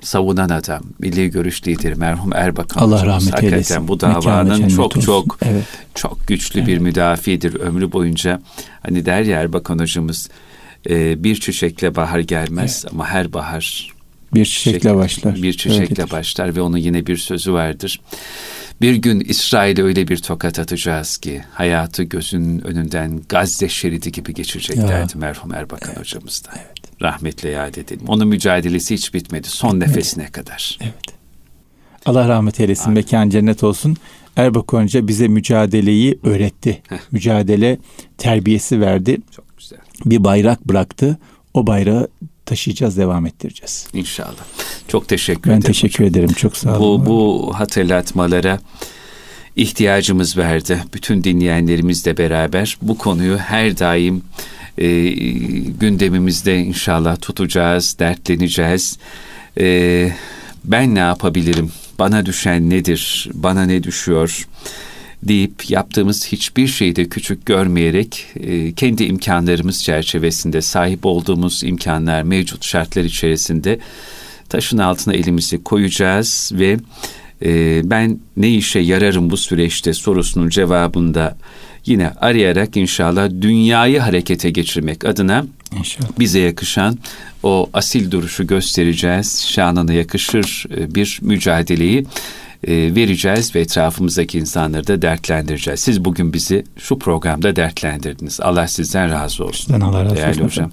savunan 0.02 0.50
adam, 0.50 0.82
milli 1.00 1.32
görüş 1.32 1.68
lideri 1.68 1.96
merhum 1.96 2.34
Erbakan 2.34 2.82
Allah 2.82 3.06
rahmet 3.06 3.34
hakikaten 3.34 3.54
eylesin. 3.54 3.88
bu 3.88 4.00
davanın 4.00 4.68
çok 4.68 4.98
olsun. 4.98 5.02
çok 5.02 5.38
evet. 5.42 5.66
çok 5.96 6.28
güçlü 6.28 6.60
evet. 6.60 6.68
bir 6.68 6.78
müdafidir 6.78 7.60
ömrü 7.60 7.92
boyunca. 7.92 8.42
Hani 8.84 9.06
der 9.06 9.22
ya 9.22 9.40
Erbakan 9.42 9.80
hocamız 9.80 10.30
e, 10.90 11.24
bir 11.24 11.36
çiçekle 11.36 11.96
bahar 11.96 12.20
gelmez 12.20 12.82
evet. 12.84 12.94
ama 12.94 13.08
her 13.08 13.34
bahar 13.34 13.94
bir 14.34 14.46
çiçekle 14.46 14.80
çiçek, 14.80 14.96
başlar. 14.96 15.36
Bir 15.36 15.54
çiçekle 15.54 15.82
Öyledir. 15.82 16.12
başlar 16.12 16.56
ve 16.56 16.62
onun 16.62 16.78
yine 16.78 17.08
bir 17.08 17.18
sözü 17.18 17.54
vardır. 17.54 18.02
Bir 18.82 18.96
gün 18.96 19.20
İsrail'e 19.20 19.84
öyle 19.84 20.08
bir 20.08 20.18
tokat 20.18 20.60
atacağız 20.60 21.18
ki 21.18 21.44
hayatı 21.52 22.04
gözünün 22.04 22.68
önünden 22.68 23.22
Gazze 23.30 23.70
şeridi 23.70 24.12
gibi 24.12 24.34
geçeceklerdi 24.34 25.14
ya. 25.14 25.20
merhum 25.20 25.54
Erbakan 25.54 25.90
evet. 25.90 26.00
hocamız 26.00 26.44
da. 26.46 26.50
Evet. 26.56 27.02
Rahmetle 27.02 27.50
yad 27.50 27.76
edelim. 27.76 28.06
Onun 28.08 28.28
mücadelesi 28.28 28.94
hiç 28.94 29.14
bitmedi. 29.14 29.48
Son 29.48 29.72
bitmedi. 29.72 29.90
nefesine 29.90 30.32
kadar. 30.32 30.78
Evet. 30.82 31.18
Allah 32.06 32.28
rahmet 32.28 32.60
eylesin. 32.60 32.94
Mekan 32.94 33.30
cennet 33.30 33.64
olsun. 33.64 33.98
Erbakan 34.36 34.84
Hoca 34.84 35.08
bize 35.08 35.28
mücadeleyi 35.28 36.20
öğretti. 36.24 36.82
Heh. 36.90 36.98
Mücadele 37.12 37.78
terbiyesi 38.18 38.82
verdi. 38.82 39.18
Çok 39.32 39.58
güzel. 39.58 39.80
Bir 40.06 40.24
bayrak 40.24 40.68
bıraktı. 40.68 41.18
O 41.54 41.68
bayrağı 41.68 42.08
taşıyacağız, 42.48 42.98
devam 42.98 43.26
ettireceğiz. 43.26 43.88
İnşallah. 43.94 44.44
Çok 44.88 45.08
teşekkür 45.08 45.52
ben 45.52 45.58
ederim. 45.58 45.64
Ben 45.64 45.68
teşekkür 45.68 46.06
hocam. 46.06 46.08
ederim. 46.08 46.34
Çok 46.34 46.58
sağ 46.58 46.80
olun. 46.80 47.06
Bu, 47.06 47.10
bu 47.10 47.52
hatırlatmalara 47.60 48.60
ihtiyacımız 49.56 50.38
vardı. 50.38 50.80
Bütün 50.94 51.24
dinleyenlerimizle 51.24 52.18
beraber 52.18 52.78
bu 52.82 52.98
konuyu 52.98 53.38
her 53.38 53.80
daim 53.80 54.24
e, 54.78 55.10
gündemimizde 55.80 56.58
inşallah 56.58 57.22
tutacağız, 57.22 58.00
dertleneceğiz. 58.00 58.98
E, 59.60 60.12
ben 60.66 60.96
ne 60.96 61.00
yapabilirim? 61.00 61.72
Bana 62.00 62.26
düşen 62.26 62.70
nedir? 62.70 63.30
Bana 63.34 63.64
ne 63.66 63.84
düşüyor? 63.84 64.48
Deyip 65.24 65.70
yaptığımız 65.70 66.28
hiçbir 66.28 66.68
şeyi 66.68 66.96
de 66.96 67.10
küçük 67.10 67.46
görmeyerek 67.46 68.26
e, 68.36 68.74
kendi 68.74 69.04
imkanlarımız 69.04 69.84
çerçevesinde 69.84 70.62
sahip 70.62 71.06
olduğumuz 71.06 71.64
imkanlar 71.64 72.24
mevcut 72.24 72.66
şartlar 72.66 73.04
içerisinde 73.04 73.80
taşın 74.50 74.78
altına 74.78 75.14
elimizi 75.14 75.64
koyacağız 75.64 76.52
ve 76.54 76.78
e, 77.46 77.82
ben 77.90 78.20
ne 78.38 78.50
işe 78.50 78.80
yararım 78.80 79.30
bu 79.30 79.38
süreçte 79.38 79.94
sorusunun 79.94 80.50
cevabında 80.50 81.38
yine 81.86 82.10
arayarak 82.10 82.78
inşallah 82.78 83.30
dünyayı 83.42 84.00
harekete 84.00 84.50
geçirmek 84.50 85.06
adına 85.06 85.46
İnşallah. 85.80 86.10
bize 86.20 86.40
yakışan 86.40 86.98
o 87.44 87.70
asil 87.74 88.12
duruşu 88.12 88.48
göstereceğiz. 88.48 89.46
Şanına 89.48 89.94
yakışır 89.94 90.66
e, 90.78 90.96
bir 90.96 91.20
mücadeleyi 91.22 92.06
e, 92.64 92.96
vereceğiz 92.96 93.56
ve 93.56 93.62
etrafımızdaki 93.62 94.40
insanları 94.40 94.88
da 94.88 95.02
dertlendireceğiz. 95.02 95.80
Siz 95.80 96.06
bugün 96.06 96.34
bizi 96.34 96.64
şu 96.78 97.00
programda 97.00 97.56
dertlendirdiniz. 97.56 98.42
Allah 98.42 98.68
sizden 98.68 99.12
razı 99.12 99.44
olsun. 99.46 99.66
Sizden 99.66 99.82
Allah 99.82 100.06
razı 100.06 100.16
Değerli 100.16 100.44
olsun. 100.44 100.44
hocam. 100.44 100.72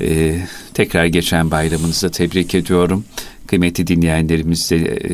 Ee, 0.00 0.38
tekrar 0.74 1.04
geçen 1.04 1.50
bayramınızı 1.50 2.10
tebrik 2.10 2.54
ediyorum. 2.54 3.04
Kıymetli 3.46 3.86
dinleyenlerimize 3.86 4.76
e, 4.76 5.10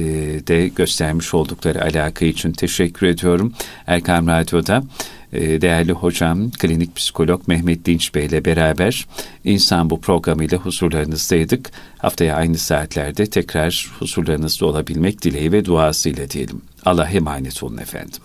de 0.46 0.68
göstermiş 0.68 1.34
oldukları 1.34 1.84
alaka 1.84 2.24
için 2.24 2.52
teşekkür 2.52 3.06
ediyorum. 3.06 3.52
Erkam 3.86 4.26
Radyo'da 4.26 4.76
e, 4.76 4.84
değerli 5.32 5.92
hocam 5.92 6.50
klinik 6.50 6.96
psikolog 6.96 7.48
Mehmet 7.48 7.86
Dinç 7.86 8.14
Bey 8.14 8.26
ile 8.26 8.44
beraber 8.44 9.06
insan 9.44 9.90
bu 9.90 10.00
programıyla 10.00 10.58
huzurlarınızdaydık. 10.58 11.70
Haftaya 11.98 12.36
aynı 12.36 12.58
saatlerde 12.58 13.26
tekrar 13.26 13.90
huzurlarınızda 13.98 14.66
olabilmek 14.66 15.22
dileği 15.22 15.52
ve 15.52 15.64
duasıyla 15.64 16.30
diyelim. 16.30 16.62
Allah 16.84 17.08
emanet 17.08 17.62
olun 17.62 17.78
efendim. 17.78 18.20